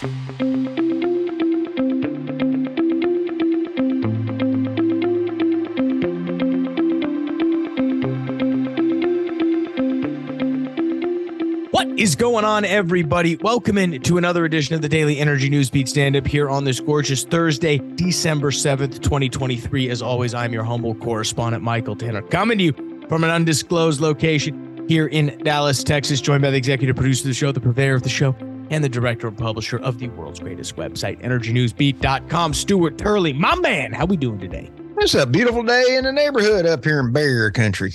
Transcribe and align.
What 0.00 0.10
is 11.98 12.14
going 12.14 12.44
on, 12.44 12.64
everybody? 12.64 13.34
Welcome 13.38 13.76
in 13.76 14.00
to 14.02 14.18
another 14.18 14.44
edition 14.44 14.76
of 14.76 14.82
the 14.82 14.88
Daily 14.88 15.18
Energy 15.18 15.50
News 15.50 15.68
Beat 15.68 15.88
Stand 15.88 16.14
Up 16.14 16.28
here 16.28 16.48
on 16.48 16.62
this 16.62 16.78
gorgeous 16.78 17.24
Thursday, 17.24 17.78
December 17.96 18.52
7th, 18.52 19.02
2023. 19.02 19.90
As 19.90 20.00
always, 20.00 20.32
I'm 20.32 20.52
your 20.52 20.62
humble 20.62 20.94
correspondent, 20.94 21.64
Michael 21.64 21.96
Tanner, 21.96 22.22
coming 22.22 22.58
to 22.58 22.64
you 22.64 23.06
from 23.08 23.24
an 23.24 23.30
undisclosed 23.30 24.00
location 24.00 24.86
here 24.88 25.08
in 25.08 25.36
Dallas, 25.38 25.82
Texas, 25.82 26.20
joined 26.20 26.42
by 26.42 26.50
the 26.50 26.56
executive 26.56 26.94
producer 26.94 27.22
of 27.22 27.28
the 27.28 27.34
show, 27.34 27.50
the 27.50 27.60
purveyor 27.60 27.96
of 27.96 28.04
the 28.04 28.08
show, 28.08 28.36
and 28.70 28.82
the 28.82 28.88
director 28.88 29.28
and 29.28 29.38
publisher 29.38 29.78
of 29.78 29.98
the 29.98 30.08
world's 30.08 30.40
greatest 30.40 30.76
website, 30.76 31.22
energynewsbeat.com, 31.22 32.54
Stuart 32.54 32.98
Turley. 32.98 33.32
My 33.32 33.54
man, 33.56 33.92
how 33.92 34.04
we 34.06 34.16
doing 34.16 34.38
today? 34.38 34.70
It's 34.98 35.14
a 35.14 35.26
beautiful 35.26 35.62
day 35.62 35.96
in 35.96 36.04
the 36.04 36.12
neighborhood 36.12 36.66
up 36.66 36.84
here 36.84 37.00
in 37.00 37.12
Bear 37.12 37.50
Country. 37.50 37.92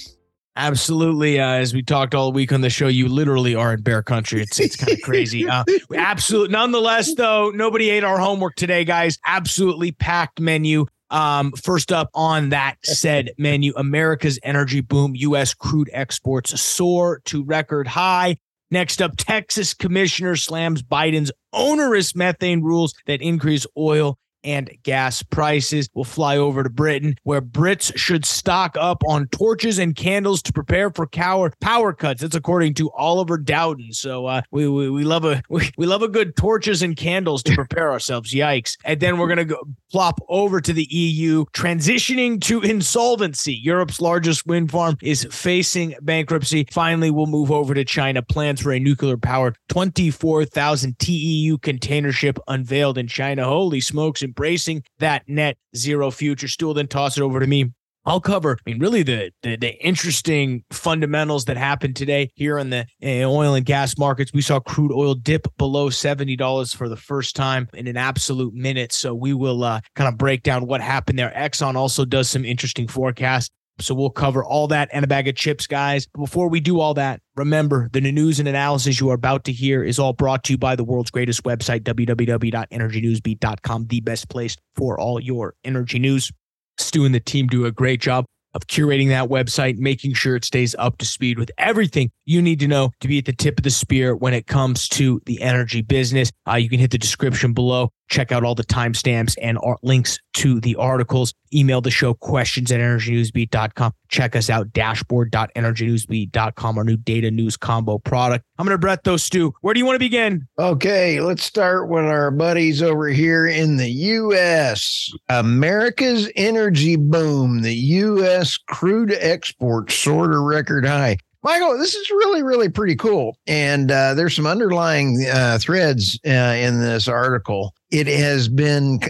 Absolutely. 0.55 1.39
Uh, 1.39 1.53
as 1.53 1.73
we 1.73 1.81
talked 1.81 2.13
all 2.13 2.31
week 2.31 2.53
on 2.53 2.61
the 2.61 2.69
show, 2.69 2.87
you 2.87 3.07
literally 3.07 3.55
are 3.55 3.73
in 3.73 3.81
bear 3.81 4.03
country. 4.03 4.41
It's 4.41 4.59
it's 4.59 4.75
kind 4.75 4.93
of 4.93 5.01
crazy. 5.03 5.47
Uh, 5.47 5.63
absolutely. 5.95 6.51
Nonetheless, 6.51 7.15
though, 7.15 7.49
nobody 7.49 7.89
ate 7.89 8.03
our 8.03 8.19
homework 8.19 8.55
today, 8.55 8.85
guys. 8.85 9.17
Absolutely 9.25 9.91
packed 9.91 10.39
menu. 10.39 10.85
Um, 11.09 11.51
first 11.53 11.91
up 11.91 12.09
on 12.13 12.49
that 12.49 12.75
said 12.83 13.31
menu, 13.37 13.73
America's 13.75 14.39
energy 14.43 14.81
boom. 14.81 15.13
U.S. 15.15 15.53
crude 15.53 15.89
exports 15.93 16.59
soar 16.59 17.21
to 17.25 17.43
record 17.43 17.87
high. 17.87 18.37
Next 18.71 19.01
up, 19.01 19.17
Texas 19.17 19.73
commissioner 19.73 20.35
slams 20.35 20.81
Biden's 20.81 21.31
onerous 21.51 22.15
methane 22.15 22.63
rules 22.63 22.93
that 23.05 23.21
increase 23.21 23.67
oil 23.77 24.17
and 24.43 24.71
gas 24.83 25.23
prices. 25.23 25.89
We'll 25.93 26.03
fly 26.03 26.37
over 26.37 26.63
to 26.63 26.69
Britain, 26.69 27.15
where 27.23 27.41
Brits 27.41 27.95
should 27.97 28.25
stock 28.25 28.75
up 28.79 29.03
on 29.07 29.27
torches 29.27 29.79
and 29.79 29.95
candles 29.95 30.41
to 30.43 30.53
prepare 30.53 30.89
for 30.89 31.07
power 31.07 31.51
power 31.61 31.93
cuts. 31.93 32.21
That's 32.21 32.35
according 32.35 32.75
to 32.75 32.91
Oliver 32.91 33.37
Dowden. 33.37 33.93
So 33.93 34.25
uh, 34.25 34.41
we, 34.51 34.67
we 34.67 34.89
we 34.89 35.03
love 35.03 35.25
a 35.25 35.41
we, 35.49 35.71
we 35.77 35.85
love 35.85 36.01
a 36.01 36.07
good 36.07 36.35
torches 36.35 36.81
and 36.81 36.95
candles 36.95 37.43
to 37.43 37.55
prepare 37.55 37.91
ourselves. 37.91 38.33
Yikes! 38.33 38.77
And 38.85 38.99
then 38.99 39.17
we're 39.17 39.27
gonna 39.27 39.45
go 39.45 39.61
plop 39.91 40.19
over 40.29 40.59
to 40.61 40.73
the 40.73 40.87
EU, 40.89 41.45
transitioning 41.53 42.41
to 42.41 42.61
insolvency. 42.61 43.53
Europe's 43.53 44.01
largest 44.01 44.45
wind 44.45 44.71
farm 44.71 44.97
is 45.01 45.27
facing 45.31 45.95
bankruptcy. 46.01 46.67
Finally, 46.71 47.11
we'll 47.11 47.27
move 47.27 47.51
over 47.51 47.73
to 47.73 47.85
China. 47.85 48.21
Plans 48.21 48.61
for 48.61 48.71
a 48.71 48.79
nuclear 48.79 49.17
powered 49.17 49.57
24,000 49.69 50.97
TEU 50.99 51.57
container 51.59 52.11
ship 52.11 52.39
unveiled 52.47 52.97
in 52.97 53.07
China. 53.07 53.45
Holy 53.45 53.79
smokes! 53.79 54.23
Embracing 54.33 54.81
that 54.97 55.21
net 55.27 55.57
zero 55.75 56.09
future. 56.09 56.47
Stu, 56.47 56.73
then 56.73 56.87
toss 56.87 57.17
it 57.17 57.21
over 57.21 57.39
to 57.39 57.45
me. 57.45 57.71
I'll 58.05 58.19
cover, 58.19 58.57
I 58.59 58.69
mean, 58.69 58.79
really 58.79 59.03
the, 59.03 59.31
the, 59.43 59.55
the 59.55 59.81
interesting 59.85 60.63
fundamentals 60.71 61.45
that 61.45 61.55
happened 61.55 61.95
today 61.95 62.31
here 62.35 62.57
in 62.57 62.69
the 62.69 62.85
uh, 63.01 63.29
oil 63.29 63.53
and 63.53 63.65
gas 63.65 63.97
markets. 63.97 64.33
We 64.33 64.41
saw 64.41 64.59
crude 64.59 64.91
oil 64.91 65.13
dip 65.13 65.47
below 65.57 65.89
seventy 65.89 66.35
dollars 66.35 66.73
for 66.73 66.89
the 66.89 66.97
first 66.97 67.35
time 67.35 67.69
in 67.73 67.87
an 67.87 67.95
absolute 67.95 68.53
minute. 68.53 68.91
So 68.91 69.13
we 69.13 69.33
will 69.33 69.63
uh, 69.63 69.79
kind 69.95 70.07
of 70.09 70.17
break 70.17 70.43
down 70.43 70.65
what 70.65 70.81
happened 70.81 71.17
there. 71.17 71.31
Exxon 71.33 71.75
also 71.75 72.03
does 72.03 72.29
some 72.29 72.43
interesting 72.43 72.87
forecasts. 72.87 73.49
So 73.79 73.95
we'll 73.95 74.11
cover 74.11 74.43
all 74.43 74.67
that 74.67 74.89
and 74.93 75.03
a 75.03 75.07
bag 75.07 75.27
of 75.27 75.35
chips, 75.35 75.67
guys. 75.67 76.07
Before 76.15 76.47
we 76.47 76.59
do 76.59 76.79
all 76.79 76.93
that, 76.93 77.21
remember 77.35 77.89
the 77.91 78.01
news 78.01 78.39
and 78.39 78.47
analysis 78.47 78.99
you 78.99 79.09
are 79.09 79.15
about 79.15 79.43
to 79.45 79.51
hear 79.51 79.83
is 79.83 79.99
all 79.99 80.13
brought 80.13 80.43
to 80.45 80.53
you 80.53 80.57
by 80.57 80.75
the 80.75 80.83
world's 80.83 81.11
greatest 81.11 81.43
website, 81.43 81.81
www.energynewsbeat.com, 81.81 83.87
the 83.87 84.01
best 84.01 84.29
place 84.29 84.55
for 84.75 84.99
all 84.99 85.19
your 85.19 85.55
energy 85.63 85.99
news. 85.99 86.31
Stu 86.77 87.05
and 87.05 87.13
the 87.13 87.19
team 87.19 87.47
do 87.47 87.65
a 87.65 87.71
great 87.71 88.01
job 88.01 88.25
of 88.53 88.67
curating 88.67 89.09
that 89.09 89.29
website, 89.29 89.77
making 89.77 90.13
sure 90.13 90.35
it 90.35 90.45
stays 90.45 90.75
up 90.77 90.97
to 90.99 91.05
speed 91.05 91.39
with 91.39 91.51
everything 91.57 92.11
you 92.25 92.41
need 92.41 92.59
to 92.59 92.67
know 92.67 92.91
to 92.99 93.07
be 93.07 93.17
at 93.17 93.25
the 93.25 93.33
tip 93.33 93.57
of 93.57 93.63
the 93.63 93.69
spear 93.69 94.15
when 94.15 94.33
it 94.33 94.47
comes 94.47 94.87
to 94.87 95.21
the 95.25 95.41
energy 95.41 95.81
business. 95.81 96.31
Uh, 96.47 96.55
you 96.55 96.69
can 96.69 96.79
hit 96.79 96.91
the 96.91 96.97
description 96.97 97.53
below, 97.53 97.89
check 98.09 98.31
out 98.31 98.43
all 98.43 98.55
the 98.55 98.63
timestamps 98.63 99.35
and 99.41 99.57
links 99.81 100.19
to 100.33 100.59
the 100.59 100.75
articles. 100.75 101.33
Email 101.53 101.81
the 101.81 101.91
show 101.91 102.13
questions 102.13 102.71
at 102.71 102.79
energynewsbeat.com. 102.79 103.93
Check 104.09 104.35
us 104.35 104.49
out, 104.49 104.71
dashboard.energynewsbeat.com, 104.73 106.77
our 106.77 106.83
new 106.83 106.97
data 106.97 107.31
news 107.31 107.57
combo 107.57 107.99
product. 107.99 108.45
I'm 108.57 108.65
going 108.65 108.73
to 108.73 108.79
Brett 108.79 109.03
those, 109.03 109.23
Stu. 109.23 109.53
Where 109.61 109.73
do 109.73 109.79
you 109.79 109.85
want 109.85 109.95
to 109.95 109.99
begin? 109.99 110.47
Okay, 110.59 111.21
let's 111.21 111.43
start 111.43 111.89
with 111.89 112.05
our 112.05 112.31
buddies 112.31 112.81
over 112.81 113.07
here 113.07 113.47
in 113.47 113.77
the 113.77 113.89
U.S. 113.89 115.11
America's 115.29 116.29
energy 116.35 116.95
boom. 116.95 117.61
The 117.61 117.75
U.S. 117.75 118.57
crude 118.57 119.15
exports 119.19 119.95
soared 119.95 120.31
to 120.31 120.39
record 120.39 120.85
high. 120.85 121.17
Michael, 121.43 121.77
this 121.77 121.93
is 121.93 122.09
really, 122.09 122.41
really 122.41 122.69
pretty 122.69 122.95
cool. 122.95 123.37
And 123.47 123.91
uh, 123.91 124.13
there's 124.13 124.33
some 124.33 124.47
underlying 124.47 125.25
uh, 125.29 125.57
threads 125.59 126.17
uh, 126.25 126.29
in 126.29 126.79
this 126.79 127.09
article. 127.09 127.75
It 127.93 128.07
has 128.07 128.49
been 128.49 129.01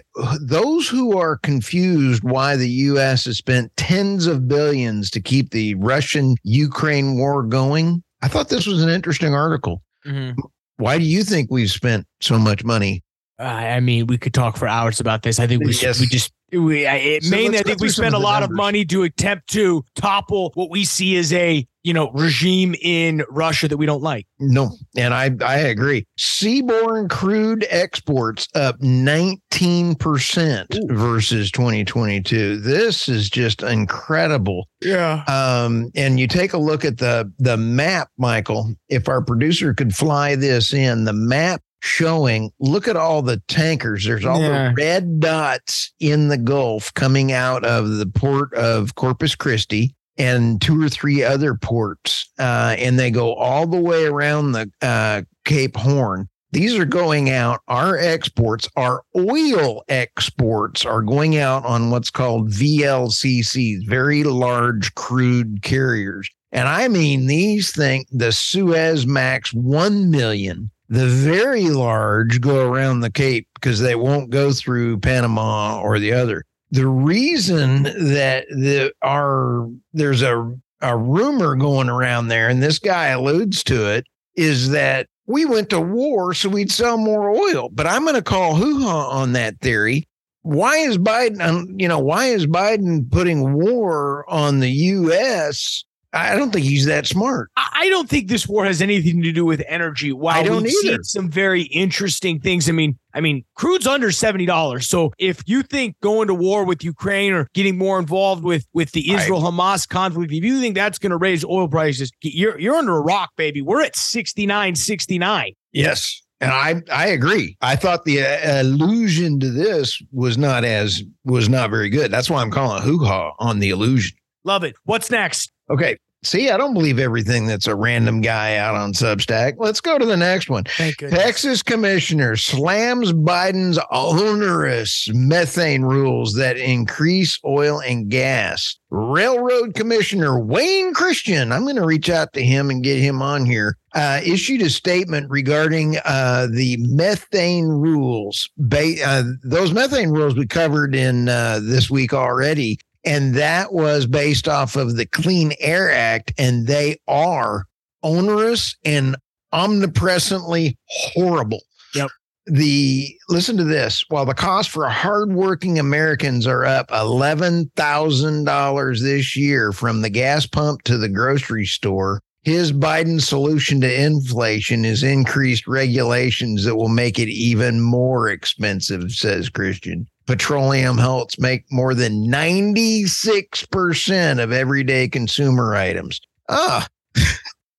those 0.41 0.89
who 0.89 1.17
are 1.17 1.37
confused 1.37 2.21
why 2.21 2.57
the 2.57 2.67
U.S. 2.67 3.23
has 3.23 3.37
spent 3.37 3.73
tens 3.77 4.27
of 4.27 4.49
billions 4.49 5.09
to 5.11 5.21
keep 5.21 5.51
the 5.51 5.75
Russian 5.75 6.35
Ukraine 6.43 7.17
war 7.17 7.43
going. 7.43 8.03
I 8.21 8.27
thought 8.27 8.49
this 8.49 8.67
was 8.67 8.83
an 8.83 8.89
interesting 8.89 9.33
article. 9.33 9.81
Mm-hmm. 10.05 10.37
Why 10.75 10.97
do 10.97 11.05
you 11.05 11.23
think 11.23 11.49
we've 11.49 11.71
spent 11.71 12.05
so 12.19 12.37
much 12.37 12.65
money? 12.65 13.05
I 13.43 13.79
mean, 13.79 14.07
we 14.07 14.17
could 14.17 14.33
talk 14.33 14.57
for 14.57 14.67
hours 14.67 14.99
about 14.99 15.23
this. 15.23 15.39
I 15.39 15.47
think 15.47 15.63
we, 15.63 15.73
yes. 15.73 15.99
we 15.99 16.07
just 16.07 16.31
we, 16.59 16.85
it, 16.85 17.23
so 17.23 17.31
mainly, 17.31 17.59
I 17.59 17.63
think 17.63 17.81
we 17.81 17.89
spent 17.89 18.15
a 18.15 18.19
lot 18.19 18.41
numbers. 18.41 18.53
of 18.53 18.57
money 18.57 18.85
to 18.85 19.03
attempt 19.03 19.47
to 19.51 19.83
topple 19.95 20.51
what 20.55 20.69
we 20.69 20.85
see 20.85 21.17
as 21.17 21.33
a 21.33 21.65
you 21.83 21.93
know 21.93 22.11
regime 22.11 22.75
in 22.81 23.23
Russia 23.29 23.67
that 23.67 23.77
we 23.77 23.85
don't 23.85 24.01
like. 24.01 24.27
No, 24.39 24.71
and 24.95 25.13
I 25.13 25.31
I 25.45 25.57
agree. 25.57 26.05
Seaborne 26.17 27.09
crude 27.09 27.65
exports 27.69 28.47
up 28.55 28.79
19 28.81 29.95
percent 29.95 30.67
versus 30.87 31.51
2022. 31.51 32.57
This 32.59 33.09
is 33.09 33.29
just 33.29 33.63
incredible. 33.63 34.67
Yeah. 34.81 35.23
Um, 35.27 35.91
and 35.95 36.19
you 36.19 36.27
take 36.27 36.53
a 36.53 36.57
look 36.57 36.85
at 36.85 36.97
the 36.97 37.31
the 37.39 37.57
map, 37.57 38.09
Michael. 38.17 38.75
If 38.89 39.07
our 39.07 39.23
producer 39.23 39.73
could 39.73 39.95
fly 39.95 40.35
this 40.35 40.73
in, 40.73 41.05
the 41.05 41.13
map 41.13 41.61
showing 41.83 42.49
look 42.59 42.87
at 42.87 42.95
all 42.95 43.21
the 43.21 43.41
tankers. 43.49 44.05
There's 44.05 44.23
all 44.23 44.39
yeah. 44.39 44.69
the 44.69 44.75
red 44.75 45.19
dots 45.19 45.93
in 45.99 46.29
the 46.29 46.37
gulf 46.37 46.93
coming 46.93 47.33
out 47.33 47.65
of 47.65 47.97
the 47.97 48.05
port 48.05 48.53
of 48.53 48.95
corpus 48.95 49.35
christi 49.35 49.93
and 50.17 50.61
two 50.61 50.81
or 50.81 50.87
three 50.87 51.23
other 51.23 51.55
ports 51.55 52.31
uh, 52.39 52.75
and 52.79 52.97
they 52.97 53.11
go 53.11 53.33
all 53.35 53.67
the 53.67 53.79
way 53.79 54.05
around 54.05 54.53
the 54.53 54.71
uh, 54.81 55.23
cape 55.43 55.75
horn. 55.75 56.29
These 56.53 56.77
are 56.77 56.85
going 56.85 57.29
out 57.29 57.59
our 57.67 57.97
exports 57.97 58.69
our 58.77 59.03
oil 59.17 59.83
exports 59.89 60.85
are 60.85 61.01
going 61.01 61.37
out 61.37 61.65
on 61.65 61.89
what's 61.89 62.09
called 62.09 62.49
vlccs 62.49 63.87
very 63.87 64.23
large 64.23 64.95
crude 64.95 65.61
carriers. 65.63 66.29
And 66.53 66.69
i 66.69 66.87
mean 66.87 67.27
these 67.27 67.71
things 67.71 68.05
the 68.09 68.31
suez 68.31 69.05
max 69.05 69.51
1 69.53 70.09
million 70.09 70.71
the 70.93 71.07
very 71.07 71.71
large 71.71 72.39
go 72.39 72.69
around 72.69 72.99
the 72.99 73.11
Cape 73.11 73.47
because 73.55 73.79
they 73.79 73.95
won't 73.95 74.29
go 74.29 74.51
through 74.53 74.99
Panama 74.99 75.81
or 75.81 75.97
the 75.97 76.13
other. 76.13 76.43
The 76.69 76.85
reason 76.85 77.83
that 77.83 78.45
the 78.49 78.93
our 79.01 79.67
there's 79.93 80.21
a 80.21 80.55
a 80.81 80.95
rumor 80.95 81.55
going 81.55 81.89
around 81.89 82.27
there, 82.27 82.47
and 82.47 82.61
this 82.61 82.77
guy 82.77 83.07
alludes 83.07 83.63
to 83.63 83.91
it, 83.91 84.05
is 84.35 84.69
that 84.69 85.07
we 85.25 85.45
went 85.45 85.71
to 85.71 85.81
war 85.81 86.35
so 86.35 86.49
we'd 86.49 86.71
sell 86.71 86.97
more 86.97 87.31
oil. 87.31 87.69
But 87.71 87.87
I'm 87.87 88.03
going 88.03 88.13
to 88.13 88.21
call 88.21 88.55
hoo 88.55 88.83
ha 88.83 89.09
on 89.09 89.33
that 89.33 89.59
theory. 89.61 90.07
Why 90.43 90.75
is 90.77 90.99
Biden, 90.99 91.81
you 91.81 91.87
know, 91.87 91.99
why 91.99 92.25
is 92.25 92.45
Biden 92.45 93.09
putting 93.09 93.53
war 93.53 94.29
on 94.29 94.59
the 94.59 94.69
U.S. 94.69 95.85
I 96.13 96.35
don't 96.35 96.51
think 96.51 96.65
he's 96.65 96.85
that 96.85 97.07
smart. 97.07 97.49
I 97.57 97.89
don't 97.89 98.07
think 98.07 98.27
this 98.27 98.47
war 98.47 98.65
has 98.65 98.81
anything 98.81 99.23
to 99.23 99.31
do 99.31 99.45
with 99.45 99.63
energy. 99.67 100.13
While 100.13 100.35
I 100.35 100.43
don't 100.43 100.63
we've 100.63 100.71
either. 100.85 100.95
seen 100.95 101.03
some 101.03 101.29
very 101.29 101.63
interesting 101.63 102.39
things. 102.39 102.69
I 102.69 102.71
mean, 102.71 102.97
I 103.15 103.21
mean, 103.21 103.43
crude's 103.55 103.87
under 103.87 104.11
seventy 104.11 104.45
dollars. 104.45 104.87
So 104.87 105.11
if 105.17 105.41
you 105.47 105.63
think 105.63 105.99
going 106.01 106.27
to 106.27 106.35
war 106.35 106.65
with 106.65 106.83
Ukraine 106.83 107.33
or 107.33 107.47
getting 107.53 107.77
more 107.77 107.99
involved 107.99 108.43
with 108.43 108.65
with 108.73 108.91
the 108.91 109.11
Israel 109.11 109.41
Hamas 109.41 109.87
conflict, 109.87 110.31
if 110.31 110.43
you 110.43 110.61
think 110.61 110.75
that's 110.75 110.99
going 110.99 111.11
to 111.11 111.17
raise 111.17 111.43
oil 111.43 111.67
prices, 111.67 112.11
you're 112.21 112.59
you're 112.59 112.75
under 112.75 112.95
a 112.95 113.01
rock, 113.01 113.31
baby. 113.35 113.61
We're 113.61 113.81
at 113.81 113.95
69, 113.95 114.75
69. 114.75 115.53
Yes. 115.71 116.21
And 116.41 116.51
I, 116.51 116.81
I 116.91 117.07
agree. 117.07 117.55
I 117.61 117.77
thought 117.77 118.03
the 118.03 118.21
uh, 118.21 118.61
allusion 118.61 119.39
to 119.39 119.49
this 119.49 120.01
was 120.11 120.37
not 120.37 120.65
as 120.65 121.01
was 121.23 121.47
not 121.47 121.69
very 121.69 121.89
good. 121.89 122.11
That's 122.11 122.29
why 122.29 122.41
I'm 122.41 122.51
calling 122.51 122.83
hoo 122.83 123.03
ha 123.05 123.31
on 123.39 123.59
the 123.59 123.69
illusion. 123.69 124.17
Love 124.43 124.65
it. 124.65 124.75
What's 124.83 125.09
next? 125.09 125.52
Okay. 125.69 125.97
See, 126.25 126.49
I 126.49 126.55
don't 126.55 126.73
believe 126.73 126.99
everything 126.99 127.47
that's 127.47 127.67
a 127.67 127.75
random 127.75 128.21
guy 128.21 128.55
out 128.55 128.75
on 128.75 128.93
Substack. 128.93 129.55
Let's 129.57 129.81
go 129.81 129.97
to 129.97 130.05
the 130.05 130.15
next 130.15 130.49
one. 130.49 130.63
Texas 131.09 131.61
commissioner 131.61 132.37
slams 132.37 133.11
Biden's 133.11 133.77
onerous 133.91 135.09
methane 135.13 135.81
rules 135.81 136.35
that 136.35 136.55
increase 136.55 137.37
oil 137.43 137.81
and 137.81 138.09
gas. 138.09 138.77
Railroad 138.89 139.73
Commissioner 139.73 140.39
Wayne 140.39 140.93
Christian, 140.93 141.51
I'm 141.51 141.63
going 141.63 141.75
to 141.75 141.85
reach 141.85 142.09
out 142.09 142.31
to 142.33 142.45
him 142.45 142.69
and 142.69 142.81
get 142.81 142.99
him 142.99 143.21
on 143.21 143.45
here, 143.45 143.75
uh, 143.93 144.21
issued 144.23 144.61
a 144.61 144.69
statement 144.69 145.29
regarding 145.29 145.97
uh, 146.05 146.47
the 146.49 146.77
methane 146.79 147.67
rules. 147.67 148.49
Ba- 148.55 149.03
uh, 149.05 149.23
those 149.43 149.73
methane 149.73 150.11
rules 150.11 150.35
we 150.35 150.47
covered 150.47 150.95
in 150.95 151.27
uh, 151.27 151.59
this 151.61 151.89
week 151.89 152.13
already. 152.13 152.79
And 153.05 153.35
that 153.35 153.73
was 153.73 154.05
based 154.05 154.47
off 154.47 154.75
of 154.75 154.95
the 154.95 155.05
Clean 155.05 155.53
Air 155.59 155.91
Act, 155.91 156.33
and 156.37 156.67
they 156.67 156.97
are 157.07 157.65
onerous 158.01 158.75
and 158.85 159.15
omnipresently 159.51 160.77
horrible. 160.87 161.61
Yep. 161.93 162.09
The 162.45 163.15
listen 163.29 163.55
to 163.57 163.63
this. 163.63 164.03
While 164.09 164.25
the 164.25 164.33
cost 164.33 164.69
for 164.69 164.89
hardworking 164.89 165.79
Americans 165.79 166.45
are 166.45 166.65
up 166.65 166.91
eleven 166.91 167.71
thousand 167.75 168.45
dollars 168.45 169.01
this 169.01 169.35
year 169.37 169.71
from 169.71 170.01
the 170.01 170.09
gas 170.09 170.45
pump 170.45 170.81
to 170.83 170.97
the 170.97 171.07
grocery 171.07 171.65
store, 171.65 172.21
his 172.43 172.73
Biden 172.73 173.21
solution 173.21 173.79
to 173.81 174.01
inflation 174.01 174.83
is 174.83 175.03
increased 175.03 175.67
regulations 175.67 176.65
that 176.65 176.75
will 176.75 176.89
make 176.89 177.17
it 177.17 177.29
even 177.29 177.79
more 177.79 178.29
expensive, 178.29 179.11
says 179.13 179.47
Christian 179.49 180.07
petroleum 180.25 180.97
helps 180.97 181.39
make 181.39 181.63
more 181.71 181.93
than 181.93 182.27
96% 182.27 184.43
of 184.43 184.51
everyday 184.51 185.07
consumer 185.07 185.75
items. 185.75 186.19
Ah. 186.49 186.87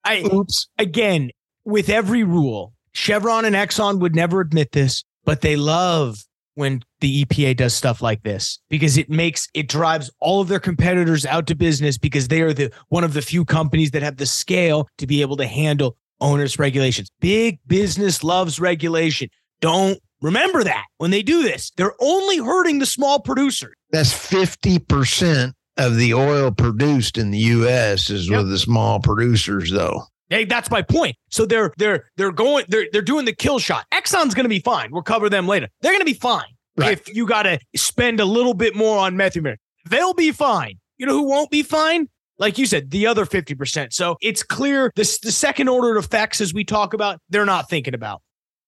I 0.04 0.22
oops. 0.32 0.68
Again, 0.78 1.30
with 1.64 1.88
every 1.88 2.24
rule, 2.24 2.72
Chevron 2.92 3.44
and 3.44 3.56
Exxon 3.56 4.00
would 4.00 4.14
never 4.14 4.40
admit 4.40 4.72
this, 4.72 5.04
but 5.24 5.40
they 5.40 5.56
love 5.56 6.24
when 6.54 6.82
the 7.00 7.24
EPA 7.24 7.56
does 7.56 7.74
stuff 7.74 8.00
like 8.00 8.22
this 8.22 8.60
because 8.68 8.96
it 8.96 9.10
makes 9.10 9.48
it 9.54 9.68
drives 9.68 10.10
all 10.20 10.40
of 10.40 10.48
their 10.48 10.60
competitors 10.60 11.26
out 11.26 11.46
to 11.48 11.54
business 11.54 11.98
because 11.98 12.28
they 12.28 12.42
are 12.42 12.52
the 12.52 12.70
one 12.88 13.02
of 13.02 13.12
the 13.12 13.22
few 13.22 13.44
companies 13.44 13.90
that 13.90 14.02
have 14.02 14.18
the 14.18 14.26
scale 14.26 14.88
to 14.98 15.06
be 15.06 15.20
able 15.20 15.36
to 15.36 15.46
handle 15.46 15.96
onerous 16.20 16.58
regulations. 16.58 17.10
Big 17.20 17.58
business 17.66 18.22
loves 18.22 18.60
regulation. 18.60 19.28
Don't 19.60 19.98
Remember 20.24 20.64
that 20.64 20.86
when 20.96 21.10
they 21.10 21.22
do 21.22 21.42
this, 21.42 21.70
they're 21.76 21.92
only 22.00 22.38
hurting 22.38 22.78
the 22.78 22.86
small 22.86 23.20
producers. 23.20 23.74
That's 23.90 24.10
50% 24.10 25.52
of 25.76 25.96
the 25.96 26.14
oil 26.14 26.50
produced 26.50 27.18
in 27.18 27.30
the 27.30 27.38
US 27.38 28.08
is 28.08 28.30
yep. 28.30 28.38
with 28.38 28.48
the 28.48 28.58
small 28.58 29.00
producers 29.00 29.70
though. 29.70 30.04
Hey, 30.30 30.46
that's 30.46 30.70
my 30.70 30.80
point. 30.80 31.16
So 31.30 31.44
they're 31.44 31.74
they're 31.76 32.06
they're 32.16 32.32
going 32.32 32.64
they're 32.68 32.86
they're 32.90 33.02
doing 33.02 33.26
the 33.26 33.34
kill 33.34 33.58
shot. 33.58 33.84
Exxon's 33.92 34.34
going 34.34 34.46
to 34.46 34.48
be 34.48 34.60
fine. 34.60 34.88
We'll 34.92 35.02
cover 35.02 35.28
them 35.28 35.46
later. 35.46 35.68
They're 35.82 35.92
going 35.92 36.00
to 36.00 36.06
be 36.06 36.14
fine 36.14 36.54
right. 36.78 36.92
if 36.92 37.14
you 37.14 37.26
got 37.26 37.42
to 37.42 37.58
spend 37.76 38.18
a 38.18 38.24
little 38.24 38.54
bit 38.54 38.74
more 38.74 38.98
on 38.98 39.18
methane. 39.18 39.56
They'll 39.90 40.14
be 40.14 40.32
fine. 40.32 40.78
You 40.96 41.04
know 41.04 41.12
who 41.12 41.24
won't 41.24 41.50
be 41.50 41.62
fine? 41.62 42.08
Like 42.38 42.56
you 42.56 42.64
said, 42.64 42.90
the 42.90 43.06
other 43.06 43.26
50%. 43.26 43.92
So 43.92 44.16
it's 44.22 44.42
clear 44.42 44.90
this 44.96 45.18
the 45.20 45.32
second 45.32 45.68
order 45.68 45.98
effects 45.98 46.40
as 46.40 46.54
we 46.54 46.64
talk 46.64 46.94
about, 46.94 47.20
they're 47.28 47.44
not 47.44 47.68
thinking 47.68 47.92
about. 47.92 48.22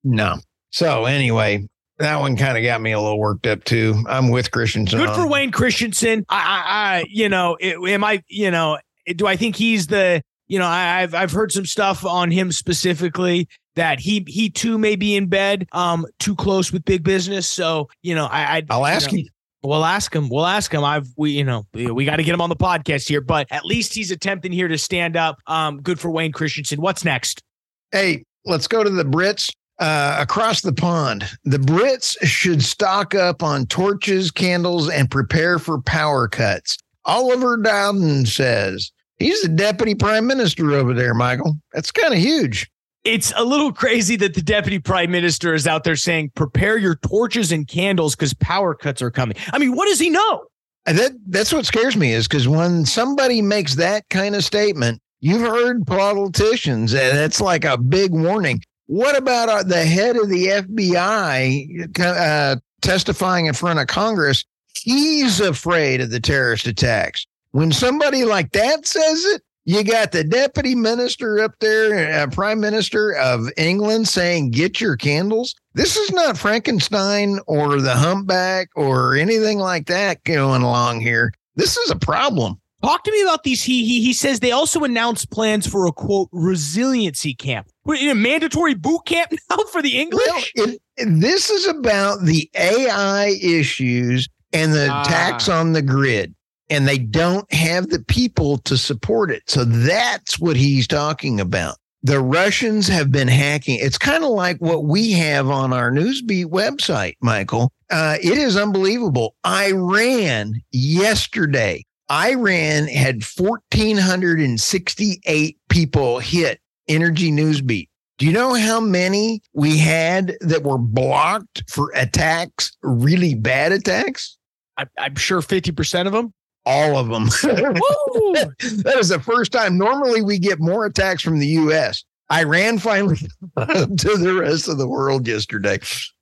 No. 0.05 0.37
So 0.71 1.05
anyway, 1.05 1.67
that 1.99 2.21
one 2.21 2.37
kind 2.37 2.59
of 2.59 2.65
got 2.65 2.81
me 2.81 2.93
a 2.93 3.01
little 3.01 3.19
worked 3.19 3.47
up 3.47 3.65
too. 3.65 4.05
I'm 4.09 4.31
with 4.31 4.51
Christensen. 4.51 4.99
Good 4.99 5.15
for 5.15 5.27
Wayne 5.27 5.51
Christensen. 5.51 6.27
I, 6.29 6.37
I, 6.37 6.99
I 6.99 7.05
you 7.09 7.29
know, 7.29 7.57
it, 7.61 7.77
am 7.91 8.05
I, 8.05 8.23
you 8.29 8.51
know, 8.51 8.79
do 9.17 9.27
I 9.27 9.37
think 9.37 9.57
he's 9.57 9.87
the, 9.87 10.23
you 10.49 10.59
know, 10.59 10.67
I, 10.67 11.03
I've 11.03 11.15
I've 11.15 11.33
heard 11.33 11.53
some 11.53 11.67
stuff 11.67 12.05
on 12.05 12.31
him 12.31 12.53
specifically 12.53 13.49
that 13.75 14.01
he 14.01 14.25
he 14.27 14.51
too 14.51 14.79
may 14.79 14.97
be 14.97 15.17
in 15.17 15.27
bed, 15.29 15.67
um, 15.73 16.07
too 16.19 16.35
close 16.35 16.73
with 16.73 16.85
big 16.85 17.03
business. 17.03 17.47
So 17.47 17.89
you 18.03 18.15
know, 18.15 18.27
I, 18.27 18.63
I 18.69 18.77
will 18.77 18.87
ask 18.87 19.11
know, 19.11 19.19
him. 19.19 19.27
We'll 19.63 19.85
ask 19.85 20.15
him. 20.15 20.29
We'll 20.29 20.47
ask 20.47 20.73
him. 20.73 20.85
I've 20.85 21.09
we 21.17 21.33
you 21.33 21.45
know 21.45 21.65
we, 21.73 21.91
we 21.91 22.05
got 22.05 22.17
to 22.17 22.23
get 22.23 22.35
him 22.35 22.41
on 22.41 22.49
the 22.49 22.57
podcast 22.57 23.09
here, 23.09 23.21
but 23.21 23.47
at 23.51 23.65
least 23.65 23.95
he's 23.95 24.11
attempting 24.11 24.53
here 24.53 24.69
to 24.69 24.79
stand 24.79 25.17
up. 25.17 25.39
Um, 25.47 25.81
good 25.83 25.99
for 25.99 26.11
Wayne 26.11 26.33
Christensen. 26.33 26.81
What's 26.81 27.05
next? 27.05 27.43
Hey, 27.91 28.25
let's 28.45 28.69
go 28.69 28.85
to 28.85 28.91
the 28.91 29.05
Brits 29.05 29.51
uh, 29.79 30.17
across 30.19 30.63
the 30.63 30.73
pond, 30.73 31.25
the 31.45 31.59
Brits 31.59 32.17
should 32.23 32.63
stock 32.63 33.15
up 33.15 33.43
on 33.43 33.67
torches, 33.67 34.31
candles, 34.31 34.89
and 34.89 35.11
prepare 35.11 35.59
for 35.59 35.81
power 35.81 36.29
cuts. 36.29 36.79
Oliver 37.05 37.57
Dowden 37.57 38.27
says 38.27 38.91
he's 39.19 39.43
the 39.43 39.49
deputy 39.49 39.95
prime 39.95 40.27
minister 40.27 40.73
over 40.73 40.95
there, 40.95 41.15
Michael. 41.15 41.57
That's 41.73 41.93
kind 41.93 42.13
of 42.13 42.21
huge. 42.21 42.69
It's 43.05 43.33
a 43.37 43.45
little 43.45 43.73
crazy 43.73 44.17
that 44.17 44.35
the 44.35 44.43
deputy 44.43 44.81
prime 44.81 45.13
minister 45.13 45.55
is 45.55 45.67
out 45.67 45.85
there 45.85 45.95
saying, 45.95 46.33
prepare 46.35 46.77
your 46.77 46.97
torches 46.97 47.53
and 47.53 47.69
candles 47.69 48.17
because 48.17 48.35
power 48.35 48.75
cuts 48.75 49.01
are 49.01 49.13
coming. 49.13 49.37
I 49.53 49.59
mean, 49.59 49.77
what 49.77 49.87
does 49.87 50.01
he 50.01 50.11
know? 50.11 50.47
That 50.87 51.13
that's 51.29 51.53
what 51.53 51.67
scares 51.67 51.97
me 51.97 52.13
is 52.13 52.27
because 52.27 52.49
when 52.49 52.85
somebody 52.85 53.43
makes 53.43 53.75
that 53.77 54.09
kind 54.09 54.35
of 54.35 54.45
statement, 54.45 55.01
you've 55.21 55.41
heard 55.41 55.87
politicians, 55.87 56.95
and 56.95 57.19
it's 57.19 57.41
like 57.41 57.65
a 57.65 57.77
big 57.77 58.13
warning. 58.13 58.61
What 58.87 59.17
about 59.17 59.49
uh, 59.49 59.63
the 59.63 59.85
head 59.85 60.17
of 60.17 60.29
the 60.29 60.47
FBI 60.47 61.99
uh, 62.01 62.57
testifying 62.83 63.47
in 63.47 63.55
front 63.55 63.81
of 63.81 63.89
Congress? 63.89 64.45
He's 64.81 65.41
afraid 65.41 66.01
of 66.01 66.11
the 66.11 66.21
terrorist 66.21 66.67
attacks. 66.67 67.27
When 67.51 67.73
somebody 67.73 68.25
like 68.25 68.53
that 68.53 68.87
says 68.87 69.25
it, 69.25 69.43
you 69.65 69.83
got 69.83 70.13
the 70.13 70.23
deputy 70.23 70.77
minister 70.77 71.41
up 71.41 71.55
there, 71.59 72.23
uh, 72.23 72.29
prime 72.29 72.61
minister 72.61 73.13
of 73.17 73.49
England 73.57 74.07
saying, 74.07 74.53
get 74.53 74.81
your 74.81 74.97
candles. 74.97 75.57
This 75.75 75.97
is 75.97 76.13
not 76.13 76.39
Frankenstein 76.39 77.41
or 77.49 77.81
the 77.81 77.97
humpback 77.97 78.69
or 78.77 79.17
anything 79.17 79.59
like 79.59 79.87
that 79.87 80.23
going 80.23 80.63
along 80.63 81.01
here. 81.01 81.33
This 81.57 81.77
is 81.77 81.91
a 81.91 81.97
problem. 81.97 82.61
Talk 82.83 83.05
to 83.05 83.11
me 83.11 83.23
about 83.23 83.43
these. 83.43 83.63
He 83.63 83.85
he 83.85 84.03
he 84.03 84.13
says 84.13 84.41
they 84.41 84.53
also 84.53 84.85
announced 84.85 85.31
plans 85.31 85.67
for 85.67 85.87
a 85.87 85.93
quote 85.93 86.29
resiliency 86.31 87.35
camp. 87.35 87.69
What 87.85 88.01
a 88.01 88.15
mandatory 88.15 88.75
boot 88.75 89.07
camp 89.07 89.33
now 89.51 89.57
for 89.73 89.83
the 89.83 89.99
English. 89.99 90.53
Well, 90.57 90.69
it, 90.69 90.81
this 91.07 91.51
is 91.51 91.67
about 91.67 92.23
the 92.23 92.51
AI 92.55 93.37
issues 93.43 94.29
and 94.53 94.73
the 94.73 94.89
ah. 94.91 95.05
tax 95.05 95.49
on 95.49 95.73
the 95.73 95.83
grid, 95.83 96.35
and 96.69 96.87
they 96.87 96.99
don't 96.99 97.51
have 97.53 97.89
the 97.89 98.05
people 98.05 98.59
to 98.59 98.77
support 98.77 99.31
it. 99.31 99.43
So 99.47 99.65
that's 99.65 100.39
what 100.39 100.57
he's 100.57 100.87
talking 100.87 101.41
about. 101.41 101.77
The 102.03 102.21
Russians 102.21 102.87
have 102.87 103.11
been 103.11 103.27
hacking. 103.27 103.79
It's 103.81 103.99
kind 103.99 104.23
of 104.23 104.31
like 104.31 104.59
what 104.59 104.85
we 104.85 105.13
have 105.13 105.49
on 105.49 105.73
our 105.73 105.91
Newsbeat 105.91 106.47
website, 106.47 107.15
Michael. 107.21 107.73
Uh, 107.91 108.17
it 108.23 108.39
is 108.39 108.57
unbelievable. 108.57 109.35
Iran 109.45 110.63
yesterday 110.71 111.85
Iran 112.11 112.89
had 112.89 113.23
1,468 113.25 115.59
people 115.69 116.19
hit 116.19 116.61
Energy 116.89 117.31
Newsbeat. 117.33 117.89
Do 118.19 118.27
you 118.27 118.33
know 118.33 118.55
how 118.55 118.81
many 118.81 119.43
we 119.53 119.77
had 119.77 120.39
that 120.41 120.63
were 120.63 120.79
blocked 120.79 121.65
for 121.69 121.93
attacks, 121.95 122.75
really 122.83 123.35
bad 123.35 123.73
attacks? 123.73 124.39
I, 124.79 124.87
am 124.99 125.17
sure 125.17 125.43
50% 125.43 126.07
of 126.07 126.13
them. 126.13 126.33
All 126.65 126.97
of 126.97 127.09
them. 127.09 127.25
that 127.25 128.97
is 128.99 129.09
the 129.09 129.21
first 129.21 129.53
time. 129.53 129.77
Normally, 129.77 130.23
we 130.23 130.39
get 130.39 130.61
more 130.61 130.87
attacks 130.87 131.23
from 131.23 131.39
the 131.39 131.47
U.S. 131.49 132.05
Iran 132.33 132.79
finally 132.79 133.17
to 133.57 133.57
the 133.57 134.39
rest 134.41 134.69
of 134.69 134.79
the 134.79 134.89
world 134.89 135.29
yesterday. 135.29 135.79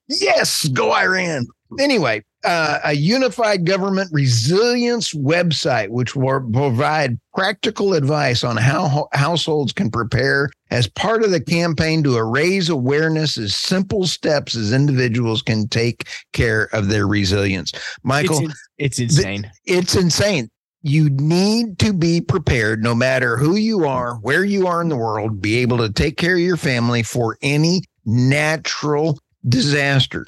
Yes, 0.09 0.67
go 0.69 0.93
Iran. 0.93 1.47
Anyway, 1.79 2.25
uh, 2.45 2.81
a 2.85 2.93
unified 2.93 3.65
government 3.65 4.11
resilience 4.13 5.15
website, 5.15 5.89
which 5.89 6.15
will 6.15 6.41
provide 6.53 7.19
practical 7.35 7.95
advice 7.95 8.45
on 8.45 8.57
how 8.57 8.87
ho- 8.89 9.09
households 9.13 9.73
can 9.73 9.91
prepare 9.91 10.51
as 10.71 10.89
part 10.89 11.23
of 11.23 11.31
the 11.31 11.41
campaign 11.41 12.03
to 12.03 12.23
raise 12.23 12.69
awareness 12.69 13.39
as 13.39 13.55
simple 13.55 14.07
steps 14.07 14.55
as 14.55 14.73
individuals 14.73 15.43
can 15.43 15.67
take 15.69 16.09
care 16.33 16.69
of 16.73 16.89
their 16.89 17.07
resilience. 17.07 17.73
Michael, 18.03 18.45
it's, 18.45 18.69
it's 18.79 18.99
insane. 18.99 19.51
Th- 19.65 19.79
it's 19.79 19.97
insane. 19.97 20.51
You 20.83 21.09
need 21.11 21.79
to 21.79 21.95
be 21.95 22.21
prepared 22.21 22.83
no 22.83 22.95
matter 22.95 23.37
who 23.39 23.57
you 23.57 23.87
are, 23.87 24.17
where 24.17 24.45
you 24.45 24.67
are 24.67 24.83
in 24.83 24.91
the 24.91 24.97
world, 24.97 25.41
be 25.41 25.57
able 25.59 25.79
to 25.79 25.91
take 25.91 26.19
care 26.19 26.35
of 26.35 26.41
your 26.41 26.59
family 26.59 27.03
for 27.03 27.39
any 27.41 27.83
natural 28.05 29.19
disaster 29.49 30.27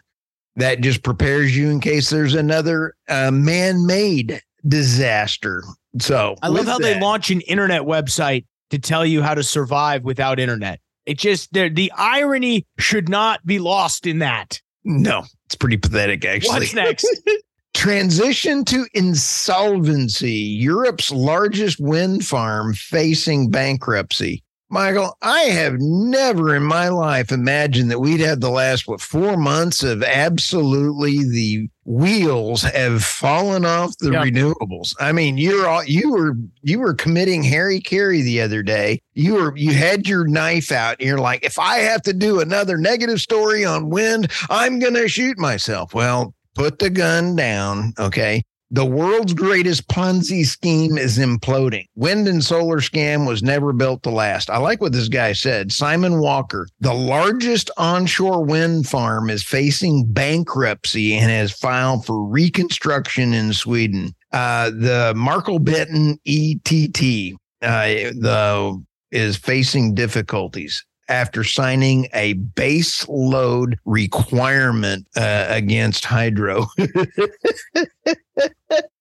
that 0.57 0.81
just 0.81 1.03
prepares 1.03 1.57
you 1.57 1.71
in 1.71 1.81
case 1.81 2.11
there's 2.11 2.35
another 2.35 2.95
uh, 3.09 3.31
man-made 3.31 4.41
disaster. 4.67 5.63
So 6.01 6.37
I 6.43 6.49
love 6.49 6.67
how 6.67 6.79
that, 6.79 6.83
they 6.83 7.01
launch 7.01 7.31
an 7.31 7.41
internet 7.43 7.83
website 7.83 8.45
to 8.71 8.79
tell 8.79 9.07
you 9.07 9.23
how 9.23 9.35
to 9.35 9.43
survive 9.43 10.03
without 10.03 10.41
internet. 10.41 10.81
It 11.05 11.19
just 11.19 11.53
the 11.53 11.93
irony 11.97 12.67
should 12.79 13.09
not 13.09 13.45
be 13.47 13.59
lost 13.59 14.07
in 14.07 14.19
that. 14.19 14.61
No, 14.85 15.25
it's 15.47 15.55
pretty 15.55 15.77
pathetic 15.77 16.25
actually. 16.25 16.61
What's 16.61 16.75
next? 16.75 17.07
Transition 17.75 18.65
to 18.65 18.87
insolvency. 18.95 20.33
Europe's 20.33 21.13
largest 21.13 21.79
wind 21.79 22.25
farm 22.27 22.73
facing 22.75 23.51
bankruptcy. 23.51 24.43
Michael, 24.69 25.17
I 25.23 25.43
have 25.43 25.77
never 25.79 26.57
in 26.57 26.65
my 26.65 26.89
life 26.89 27.31
imagined 27.31 27.91
that 27.93 28.01
we'd 28.01 28.19
had 28.19 28.41
the 28.41 28.51
last, 28.51 28.89
what, 28.89 29.01
four 29.01 29.37
months 29.37 29.85
of 29.85 30.03
absolutely 30.03 31.23
the 31.23 31.69
wheels 31.85 32.63
have 32.63 33.05
fallen 33.05 33.65
off 33.65 33.97
the 33.99 34.11
yep. 34.11 34.25
renewables. 34.25 34.95
I 34.99 35.13
mean, 35.13 35.39
you're 35.39 35.69
all, 35.69 35.85
you 35.85 36.11
were, 36.11 36.35
you 36.63 36.81
were 36.81 36.95
committing 36.95 37.45
hara-kiri 37.45 38.23
the 38.23 38.41
other 38.41 38.65
day. 38.65 39.01
You 39.15 39.35
were, 39.35 39.57
you 39.57 39.73
had 39.73 40.09
your 40.09 40.27
knife 40.27 40.73
out 40.73 40.97
and 40.99 41.09
you're 41.09 41.19
like, 41.19 41.45
if 41.45 41.61
I 41.61 41.79
have 41.79 42.03
to 42.03 42.13
do 42.13 42.41
another 42.41 42.77
negative 42.77 43.21
story 43.21 43.65
on 43.65 43.89
wind, 43.89 44.33
I'm 44.51 44.81
going 44.81 44.95
to 44.95 45.09
shoot 45.09 45.39
myself. 45.39 45.95
Well, 45.95 46.35
put 46.57 46.81
the 46.81 46.91
gun 46.91 47.37
down. 47.37 47.93
Okay. 48.01 48.43
The 48.71 48.85
world's 48.85 49.33
greatest 49.33 49.87
Ponzi 49.89 50.45
scheme 50.45 50.99
is 50.99 51.19
imploding. 51.19 51.87
Wind 51.95 52.27
and 52.27 52.43
solar 52.43 52.79
scam 52.79 53.27
was 53.27 53.43
never 53.43 53.73
built 53.73 54.03
to 54.03 54.11
last. 54.11 54.51
I 54.51 54.59
like 54.59 54.81
what 54.81 54.93
this 54.93 55.09
guy 55.09 55.35
said. 55.35 55.71
Simon 55.71 56.19
Walker, 56.19 56.67
the 56.81 56.93
largest 56.93 57.71
onshore 57.77 58.45
wind 58.45 58.89
farm, 58.89 59.31
is 59.31 59.45
facing 59.45 60.05
bankruptcy 60.13 61.15
and 61.15 61.31
has 61.31 61.53
filed 61.53 62.05
for 62.05 62.25
reconstruction 62.25 63.33
in 63.33 63.53
Sweden. 63.53 64.15
Uh, 64.33 64.71
the 64.71 65.15
Benton 65.63 66.19
ETT, 66.27 67.35
uh, 67.63 68.11
the 68.21 68.85
is 69.13 69.37
facing 69.37 69.95
difficulties 69.95 70.85
after 71.09 71.45
signing 71.45 72.09
a 72.13 72.33
base 72.33 73.07
load 73.09 73.79
requirement 73.85 75.07
uh, 75.17 75.47
against 75.49 76.05
hydro. 76.05 76.67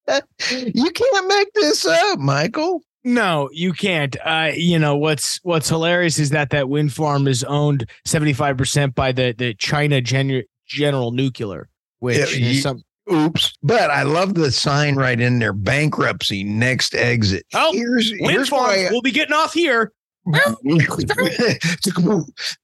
you 0.51 0.91
can't 0.91 1.27
make 1.27 1.53
this 1.53 1.85
up, 1.85 2.19
Michael. 2.19 2.81
No, 3.03 3.49
you 3.53 3.71
can't. 3.71 4.17
Uh, 4.25 4.51
you 4.55 4.79
know 4.79 4.95
what's 4.95 5.39
what's 5.43 5.69
hilarious 5.69 6.17
is 6.17 6.31
that 6.31 6.49
that 6.49 6.69
wind 6.69 6.91
farm 6.91 7.27
is 7.27 7.43
owned 7.43 7.87
seventy 8.03 8.33
five 8.33 8.57
percent 8.57 8.95
by 8.95 9.11
the 9.11 9.33
the 9.37 9.53
China 9.53 10.01
Gen- 10.01 10.43
General 10.65 11.11
Nuclear, 11.11 11.69
which 11.99 12.37
yeah, 12.37 12.47
is 12.47 12.63
some. 12.63 12.81
Oops! 13.11 13.53
But 13.61 13.91
I 13.91 14.01
love 14.01 14.33
the 14.33 14.51
sign 14.51 14.95
right 14.95 15.19
in 15.19 15.37
there: 15.37 15.53
bankruptcy, 15.53 16.43
next 16.43 16.95
exit. 16.95 17.45
Oh, 17.53 17.73
here's, 17.73 18.11
wind 18.19 18.31
here's 18.31 18.49
farms. 18.49 18.89
we'll 18.89 19.03
be 19.03 19.11
getting 19.11 19.35
off 19.35 19.53
here. 19.53 19.91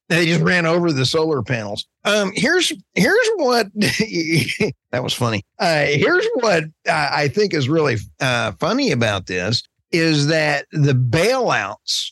They 0.08 0.26
just 0.26 0.40
ran 0.40 0.66
over 0.66 0.92
the 0.92 1.06
solar 1.06 1.42
panels. 1.42 1.86
Um, 2.04 2.32
here's 2.34 2.72
here's 2.94 3.30
what 3.36 3.68
that 3.74 5.02
was 5.02 5.14
funny. 5.14 5.42
Uh, 5.58 5.84
here's 5.84 6.26
what 6.34 6.64
I 6.88 7.28
think 7.28 7.54
is 7.54 7.68
really 7.68 7.96
uh, 8.20 8.52
funny 8.58 8.90
about 8.90 9.26
this 9.26 9.62
is 9.92 10.26
that 10.28 10.66
the 10.72 10.94
bailouts 10.94 12.10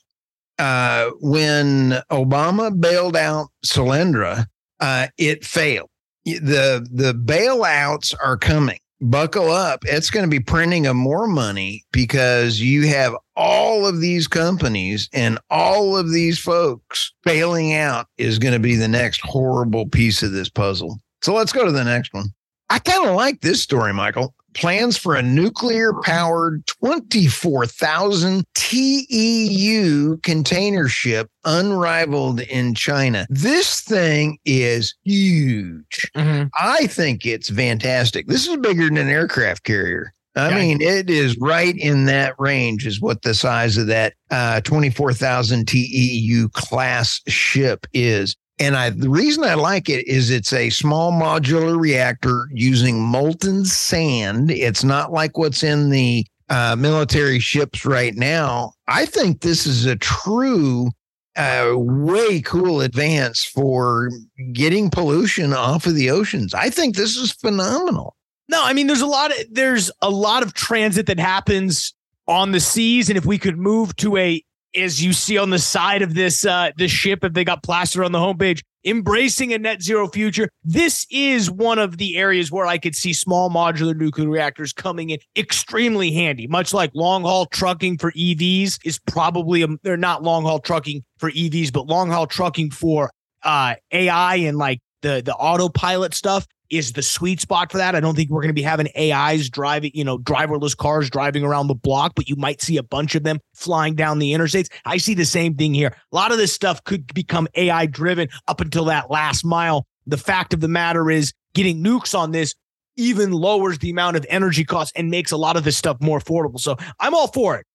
uh, 0.58 1.10
when 1.20 2.00
Obama 2.10 2.78
bailed 2.78 3.16
out 3.16 3.48
Solyndra, 3.66 4.46
uh, 4.78 5.08
it 5.18 5.44
failed. 5.44 5.88
The 6.24 6.86
the 6.92 7.12
bailouts 7.12 8.14
are 8.22 8.36
coming 8.36 8.78
buckle 9.00 9.50
up. 9.50 9.84
It's 9.86 10.10
going 10.10 10.24
to 10.24 10.30
be 10.30 10.40
printing 10.40 10.86
of 10.86 10.96
more 10.96 11.26
money 11.26 11.84
because 11.92 12.60
you 12.60 12.86
have 12.88 13.14
all 13.40 13.86
of 13.86 14.02
these 14.02 14.28
companies 14.28 15.08
and 15.14 15.38
all 15.48 15.96
of 15.96 16.12
these 16.12 16.38
folks 16.38 17.14
failing 17.24 17.72
out 17.72 18.06
is 18.18 18.38
going 18.38 18.52
to 18.52 18.60
be 18.60 18.76
the 18.76 18.86
next 18.86 19.22
horrible 19.24 19.88
piece 19.88 20.22
of 20.22 20.32
this 20.32 20.50
puzzle. 20.50 21.00
So 21.22 21.32
let's 21.32 21.52
go 21.52 21.64
to 21.64 21.72
the 21.72 21.82
next 21.82 22.12
one. 22.12 22.26
I 22.68 22.78
kind 22.78 23.08
of 23.08 23.16
like 23.16 23.40
this 23.40 23.62
story, 23.62 23.94
Michael 23.94 24.34
plans 24.54 24.96
for 24.96 25.14
a 25.14 25.22
nuclear 25.22 25.92
powered 26.02 26.66
24,000 26.66 28.44
TEU 28.54 30.16
container 30.18 30.88
ship 30.88 31.30
unrivaled 31.44 32.40
in 32.40 32.74
China. 32.74 33.26
This 33.30 33.80
thing 33.80 34.38
is 34.44 34.94
huge. 35.04 36.10
Mm-hmm. 36.16 36.48
I 36.58 36.86
think 36.86 37.26
it's 37.26 37.50
fantastic. 37.50 38.26
This 38.26 38.46
is 38.46 38.56
bigger 38.58 38.84
than 38.86 38.96
an 38.96 39.08
aircraft 39.08 39.64
carrier. 39.64 40.12
I 40.36 40.54
mean, 40.54 40.80
it 40.80 41.10
is 41.10 41.36
right 41.38 41.76
in 41.76 42.04
that 42.04 42.34
range, 42.38 42.86
is 42.86 43.00
what 43.00 43.22
the 43.22 43.34
size 43.34 43.76
of 43.76 43.88
that 43.88 44.14
uh, 44.30 44.60
24,000 44.60 45.66
TEU 45.66 46.48
class 46.50 47.20
ship 47.26 47.86
is. 47.92 48.36
And 48.60 48.76
I, 48.76 48.90
the 48.90 49.08
reason 49.08 49.42
I 49.42 49.54
like 49.54 49.88
it 49.88 50.06
is 50.06 50.30
it's 50.30 50.52
a 50.52 50.70
small 50.70 51.12
modular 51.12 51.80
reactor 51.80 52.46
using 52.52 53.00
molten 53.00 53.64
sand. 53.64 54.50
It's 54.50 54.84
not 54.84 55.12
like 55.12 55.36
what's 55.38 55.62
in 55.62 55.90
the 55.90 56.26
uh, 56.50 56.76
military 56.78 57.38
ships 57.38 57.84
right 57.84 58.14
now. 58.14 58.74
I 58.86 59.06
think 59.06 59.40
this 59.40 59.66
is 59.66 59.86
a 59.86 59.96
true, 59.96 60.90
uh, 61.36 61.72
way 61.74 62.42
cool 62.42 62.82
advance 62.82 63.44
for 63.44 64.10
getting 64.52 64.90
pollution 64.90 65.54
off 65.54 65.86
of 65.86 65.94
the 65.94 66.10
oceans. 66.10 66.52
I 66.52 66.68
think 66.70 66.96
this 66.96 67.16
is 67.16 67.32
phenomenal. 67.32 68.14
No, 68.50 68.64
I 68.64 68.72
mean, 68.72 68.88
there's 68.88 69.00
a 69.00 69.06
lot 69.06 69.30
of 69.30 69.46
there's 69.48 69.92
a 70.02 70.10
lot 70.10 70.42
of 70.42 70.54
transit 70.54 71.06
that 71.06 71.20
happens 71.20 71.94
on 72.26 72.50
the 72.50 72.58
seas, 72.58 73.08
and 73.08 73.16
if 73.16 73.24
we 73.24 73.38
could 73.38 73.56
move 73.56 73.94
to 73.96 74.16
a 74.16 74.42
as 74.74 75.02
you 75.02 75.12
see 75.12 75.38
on 75.38 75.50
the 75.50 75.58
side 75.58 76.02
of 76.02 76.14
this 76.14 76.44
uh 76.44 76.70
this 76.76 76.90
ship 76.90 77.24
if 77.24 77.32
they 77.32 77.44
got 77.44 77.62
plastered 77.62 78.04
on 78.04 78.12
the 78.12 78.18
homepage 78.18 78.62
embracing 78.84 79.52
a 79.52 79.58
net 79.58 79.82
zero 79.82 80.06
future 80.06 80.48
this 80.62 81.06
is 81.10 81.50
one 81.50 81.80
of 81.80 81.96
the 81.98 82.16
areas 82.16 82.52
where 82.52 82.66
i 82.66 82.78
could 82.78 82.94
see 82.94 83.12
small 83.12 83.50
modular 83.50 83.96
nuclear 83.96 84.28
reactors 84.28 84.72
coming 84.72 85.10
in 85.10 85.18
extremely 85.36 86.12
handy 86.12 86.46
much 86.46 86.72
like 86.72 86.92
long 86.94 87.22
haul 87.22 87.46
trucking 87.46 87.98
for 87.98 88.12
evs 88.12 88.78
is 88.84 89.00
probably 89.06 89.62
a, 89.62 89.66
they're 89.82 89.96
not 89.96 90.22
long 90.22 90.44
haul 90.44 90.60
trucking 90.60 91.02
for 91.18 91.32
evs 91.32 91.72
but 91.72 91.86
long 91.88 92.08
haul 92.08 92.28
trucking 92.28 92.70
for 92.70 93.10
uh 93.42 93.74
ai 93.90 94.36
and 94.36 94.56
like 94.56 94.78
the 95.02 95.20
the 95.24 95.34
autopilot 95.34 96.14
stuff 96.14 96.46
is 96.70 96.92
the 96.92 97.02
sweet 97.02 97.40
spot 97.40 97.70
for 97.70 97.78
that. 97.78 97.94
I 97.94 98.00
don't 98.00 98.14
think 98.14 98.30
we're 98.30 98.42
going 98.42 98.48
to 98.48 98.54
be 98.54 98.62
having 98.62 98.88
AIs 98.96 99.50
driving, 99.50 99.90
you 99.94 100.04
know, 100.04 100.18
driverless 100.18 100.76
cars 100.76 101.10
driving 101.10 101.44
around 101.44 101.66
the 101.66 101.74
block, 101.74 102.12
but 102.14 102.28
you 102.28 102.36
might 102.36 102.62
see 102.62 102.76
a 102.76 102.82
bunch 102.82 103.14
of 103.14 103.24
them 103.24 103.40
flying 103.54 103.94
down 103.94 104.18
the 104.18 104.32
interstates. 104.32 104.68
I 104.84 104.96
see 104.96 105.14
the 105.14 105.24
same 105.24 105.54
thing 105.54 105.74
here. 105.74 105.94
A 106.12 106.16
lot 106.16 106.32
of 106.32 106.38
this 106.38 106.52
stuff 106.52 106.82
could 106.84 107.12
become 107.12 107.48
AI 107.54 107.86
driven 107.86 108.28
up 108.48 108.60
until 108.60 108.84
that 108.86 109.10
last 109.10 109.44
mile. 109.44 109.86
The 110.06 110.16
fact 110.16 110.54
of 110.54 110.60
the 110.60 110.68
matter 110.68 111.10
is, 111.10 111.32
getting 111.54 111.82
nukes 111.82 112.16
on 112.16 112.30
this 112.30 112.54
even 112.96 113.32
lowers 113.32 113.78
the 113.78 113.90
amount 113.90 114.16
of 114.16 114.26
energy 114.28 114.64
costs 114.64 114.92
and 114.96 115.10
makes 115.10 115.32
a 115.32 115.36
lot 115.36 115.56
of 115.56 115.64
this 115.64 115.76
stuff 115.76 115.96
more 116.00 116.20
affordable. 116.20 116.60
So 116.60 116.76
I'm 116.98 117.14
all 117.14 117.28
for 117.28 117.56
it. 117.56 117.66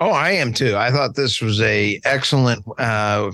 Oh, 0.00 0.10
I 0.10 0.32
am 0.32 0.52
too. 0.52 0.76
I 0.76 0.90
thought 0.90 1.14
this 1.14 1.40
was 1.40 1.60
a 1.60 2.00
excellent 2.04 2.64
uh, 2.78 3.30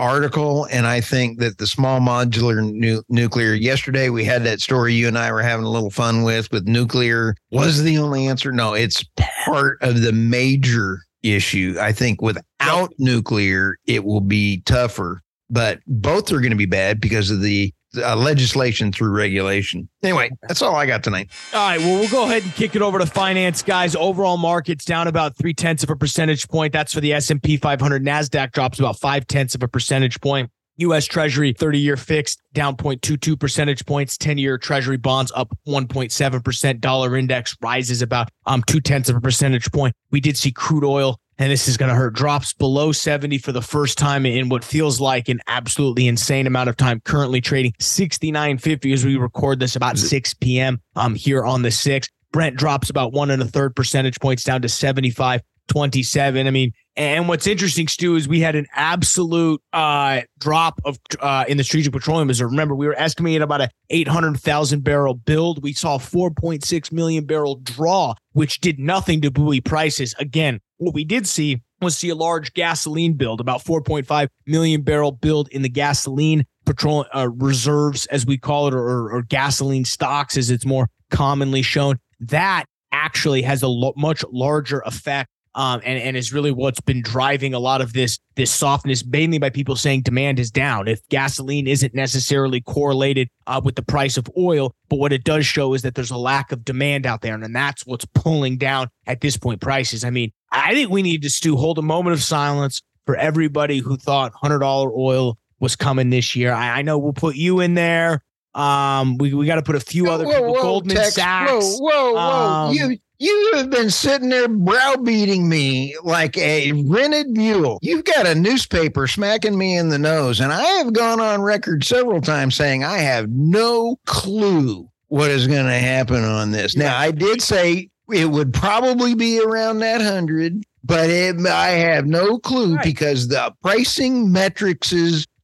article, 0.00 0.66
and 0.70 0.86
I 0.86 1.00
think 1.00 1.38
that 1.38 1.58
the 1.58 1.66
small 1.66 2.00
modular 2.00 2.60
nu- 2.72 3.02
nuclear. 3.08 3.54
Yesterday, 3.54 4.08
we 4.08 4.24
had 4.24 4.42
that 4.44 4.60
story 4.60 4.94
you 4.94 5.06
and 5.06 5.18
I 5.18 5.30
were 5.30 5.42
having 5.42 5.66
a 5.66 5.70
little 5.70 5.90
fun 5.90 6.22
with. 6.22 6.50
With 6.50 6.66
nuclear 6.66 7.36
was 7.50 7.82
the 7.82 7.98
only 7.98 8.26
answer. 8.26 8.50
No, 8.50 8.74
it's 8.74 9.04
part 9.44 9.78
of 9.82 10.00
the 10.00 10.12
major 10.12 11.00
issue. 11.22 11.76
I 11.78 11.92
think 11.92 12.22
without 12.22 12.92
nuclear, 12.98 13.76
it 13.86 14.04
will 14.04 14.22
be 14.22 14.62
tougher. 14.64 15.20
But 15.50 15.80
both 15.86 16.32
are 16.32 16.40
going 16.40 16.50
to 16.50 16.56
be 16.56 16.66
bad 16.66 17.00
because 17.00 17.30
of 17.30 17.42
the 17.42 17.72
uh, 17.96 18.16
legislation 18.16 18.92
through 18.92 19.10
regulation. 19.10 19.88
Anyway, 20.02 20.30
that's 20.42 20.62
all 20.62 20.74
I 20.74 20.86
got 20.86 21.02
tonight. 21.02 21.30
All 21.52 21.60
right. 21.60 21.78
Well, 21.78 22.00
we'll 22.00 22.10
go 22.10 22.24
ahead 22.24 22.42
and 22.42 22.54
kick 22.54 22.76
it 22.76 22.82
over 22.82 22.98
to 22.98 23.06
finance, 23.06 23.62
guys. 23.62 23.96
Overall 23.96 24.36
markets 24.36 24.84
down 24.84 25.08
about 25.08 25.36
three 25.36 25.54
tenths 25.54 25.82
of 25.82 25.90
a 25.90 25.96
percentage 25.96 26.48
point. 26.48 26.72
That's 26.72 26.92
for 26.92 27.00
the 27.00 27.12
S 27.12 27.30
and 27.30 27.42
P 27.42 27.56
500. 27.56 28.04
Nasdaq 28.04 28.52
drops 28.52 28.78
about 28.78 28.98
five 28.98 29.26
tenths 29.26 29.54
of 29.54 29.62
a 29.62 29.68
percentage 29.68 30.20
point. 30.20 30.50
U.S. 30.76 31.04
Treasury 31.04 31.52
30 31.52 31.78
year 31.78 31.96
fixed 31.96 32.40
down 32.54 32.74
0.22 32.76 33.38
percentage 33.38 33.84
points. 33.84 34.16
10 34.16 34.38
year 34.38 34.56
Treasury 34.56 34.96
bonds 34.96 35.30
up 35.34 35.54
1.7%. 35.68 36.80
Dollar 36.80 37.16
index 37.16 37.56
rises 37.60 38.00
about 38.00 38.30
um 38.46 38.62
two 38.66 38.80
tenths 38.80 39.10
of 39.10 39.16
a 39.16 39.20
percentage 39.20 39.70
point. 39.72 39.94
We 40.10 40.20
did 40.20 40.36
see 40.36 40.52
crude 40.52 40.84
oil 40.84 41.18
and 41.40 41.50
this 41.50 41.66
is 41.66 41.76
going 41.78 41.88
to 41.88 41.94
hurt. 41.94 42.12
Drops 42.12 42.52
below 42.52 42.92
70 42.92 43.38
for 43.38 43.50
the 43.50 43.62
first 43.62 43.96
time 43.96 44.26
in 44.26 44.50
what 44.50 44.62
feels 44.62 45.00
like 45.00 45.28
an 45.28 45.40
absolutely 45.46 46.06
insane 46.06 46.46
amount 46.46 46.68
of 46.68 46.76
time. 46.76 47.00
Currently 47.00 47.40
trading 47.40 47.72
69.50 47.80 48.92
as 48.92 49.04
we 49.04 49.16
record 49.16 49.58
this 49.58 49.74
about 49.74 49.98
6 49.98 50.34
p.m. 50.34 50.80
Um, 50.94 51.14
here 51.14 51.44
on 51.44 51.62
the 51.62 51.70
6th. 51.70 52.10
Brent 52.30 52.56
drops 52.56 52.90
about 52.90 53.12
one 53.12 53.30
and 53.30 53.42
a 53.42 53.46
third 53.46 53.74
percentage 53.74 54.20
points 54.20 54.44
down 54.44 54.62
to 54.62 54.68
75. 54.68 55.40
27. 55.68 56.46
I 56.46 56.50
mean, 56.50 56.72
and 57.00 57.28
what's 57.28 57.46
interesting, 57.46 57.88
Stu, 57.88 58.14
is 58.16 58.28
we 58.28 58.40
had 58.40 58.54
an 58.54 58.66
absolute 58.74 59.62
uh, 59.72 60.20
drop 60.38 60.82
of 60.84 60.98
uh, 61.18 61.46
in 61.48 61.56
the 61.56 61.64
strategic 61.64 61.94
petroleum 61.94 62.28
reserve. 62.28 62.50
Remember, 62.50 62.74
we 62.74 62.86
were 62.86 62.98
estimating 62.98 63.40
about 63.40 63.62
a 63.62 63.70
800,000 63.88 64.84
barrel 64.84 65.14
build. 65.14 65.62
We 65.62 65.72
saw 65.72 65.96
4.6 65.96 66.92
million 66.92 67.24
barrel 67.24 67.56
draw, 67.56 68.16
which 68.32 68.60
did 68.60 68.78
nothing 68.78 69.22
to 69.22 69.30
buoy 69.30 69.62
prices. 69.62 70.14
Again, 70.18 70.60
what 70.76 70.92
we 70.92 71.04
did 71.04 71.26
see 71.26 71.62
was 71.80 71.96
see 71.96 72.10
a 72.10 72.14
large 72.14 72.52
gasoline 72.52 73.14
build, 73.14 73.40
about 73.40 73.64
4.5 73.64 74.28
million 74.44 74.82
barrel 74.82 75.12
build 75.12 75.48
in 75.48 75.62
the 75.62 75.70
gasoline 75.70 76.44
petroleum 76.66 77.06
uh, 77.14 77.30
reserves, 77.30 78.04
as 78.06 78.26
we 78.26 78.36
call 78.36 78.68
it, 78.68 78.74
or, 78.74 79.10
or 79.10 79.22
gasoline 79.22 79.86
stocks, 79.86 80.36
as 80.36 80.50
it's 80.50 80.66
more 80.66 80.90
commonly 81.10 81.62
shown. 81.62 81.98
That 82.20 82.66
actually 82.92 83.40
has 83.40 83.62
a 83.62 83.68
lo- 83.68 83.94
much 83.96 84.22
larger 84.30 84.80
effect 84.80 85.30
um, 85.54 85.80
and 85.84 85.98
and 85.98 86.16
is 86.16 86.32
really 86.32 86.52
what's 86.52 86.80
been 86.80 87.02
driving 87.02 87.54
a 87.54 87.58
lot 87.58 87.80
of 87.80 87.92
this 87.92 88.18
this 88.36 88.50
softness, 88.50 89.04
mainly 89.04 89.38
by 89.38 89.50
people 89.50 89.76
saying 89.76 90.02
demand 90.02 90.38
is 90.38 90.50
down. 90.50 90.88
If 90.88 91.06
gasoline 91.08 91.66
isn't 91.66 91.94
necessarily 91.94 92.60
correlated 92.60 93.28
uh, 93.46 93.60
with 93.62 93.74
the 93.74 93.82
price 93.82 94.16
of 94.16 94.30
oil, 94.38 94.74
but 94.88 94.96
what 94.96 95.12
it 95.12 95.24
does 95.24 95.46
show 95.46 95.74
is 95.74 95.82
that 95.82 95.94
there's 95.94 96.10
a 96.10 96.16
lack 96.16 96.52
of 96.52 96.64
demand 96.64 97.06
out 97.06 97.22
there, 97.22 97.34
and 97.34 97.54
that's 97.54 97.84
what's 97.84 98.04
pulling 98.14 98.58
down 98.58 98.88
at 99.06 99.20
this 99.20 99.36
point 99.36 99.60
prices. 99.60 100.04
I 100.04 100.10
mean, 100.10 100.32
I 100.52 100.74
think 100.74 100.90
we 100.90 101.02
need 101.02 101.22
to 101.22 101.30
Stu 101.30 101.56
hold 101.56 101.78
a 101.78 101.82
moment 101.82 102.14
of 102.14 102.22
silence 102.22 102.82
for 103.06 103.16
everybody 103.16 103.78
who 103.78 103.96
thought 103.96 104.32
hundred 104.34 104.60
dollar 104.60 104.90
oil 104.92 105.36
was 105.58 105.74
coming 105.76 106.10
this 106.10 106.36
year. 106.36 106.52
I, 106.52 106.78
I 106.78 106.82
know 106.82 106.98
we'll 106.98 107.12
put 107.12 107.36
you 107.36 107.60
in 107.60 107.74
there. 107.74 108.22
Um, 108.54 109.18
we, 109.18 109.32
we 109.32 109.46
got 109.46 109.56
to 109.56 109.62
put 109.62 109.76
a 109.76 109.80
few 109.80 110.10
other 110.10 110.24
whoa, 110.24 110.32
people. 110.32 110.54
Whoa, 110.54 110.62
Goldman 110.62 110.96
Tex, 110.96 111.14
Sachs. 111.14 111.50
Whoa, 111.50 111.78
whoa, 111.78 112.12
whoa! 112.14 112.18
Um, 112.18 112.74
you 112.74 112.98
you 113.20 113.52
have 113.56 113.70
been 113.70 113.90
sitting 113.90 114.30
there 114.30 114.48
browbeating 114.48 115.48
me 115.48 115.94
like 116.02 116.36
a 116.38 116.72
rented 116.72 117.28
mule. 117.30 117.78
You've 117.82 118.04
got 118.04 118.26
a 118.26 118.34
newspaper 118.34 119.06
smacking 119.06 119.56
me 119.56 119.76
in 119.76 119.90
the 119.90 119.98
nose, 119.98 120.40
and 120.40 120.52
I 120.52 120.62
have 120.62 120.92
gone 120.92 121.20
on 121.20 121.42
record 121.42 121.84
several 121.84 122.20
times 122.20 122.54
saying 122.56 122.82
I 122.82 122.98
have 122.98 123.28
no 123.30 123.96
clue 124.06 124.88
what 125.08 125.30
is 125.30 125.46
going 125.46 125.66
to 125.66 125.78
happen 125.78 126.24
on 126.24 126.50
this. 126.50 126.76
Now, 126.76 126.96
I 126.96 127.10
did 127.10 127.42
say 127.42 127.90
it 128.12 128.26
would 128.30 128.52
probably 128.54 129.14
be 129.14 129.40
around 129.40 129.78
that 129.80 130.00
hundred, 130.00 130.62
but 130.82 131.10
it, 131.10 131.44
I 131.46 131.68
have 131.70 132.06
no 132.06 132.38
clue 132.38 132.76
Right. 132.76 132.84
because 132.84 133.28
the 133.28 133.52
pricing 133.62 134.32
metrics 134.32 134.92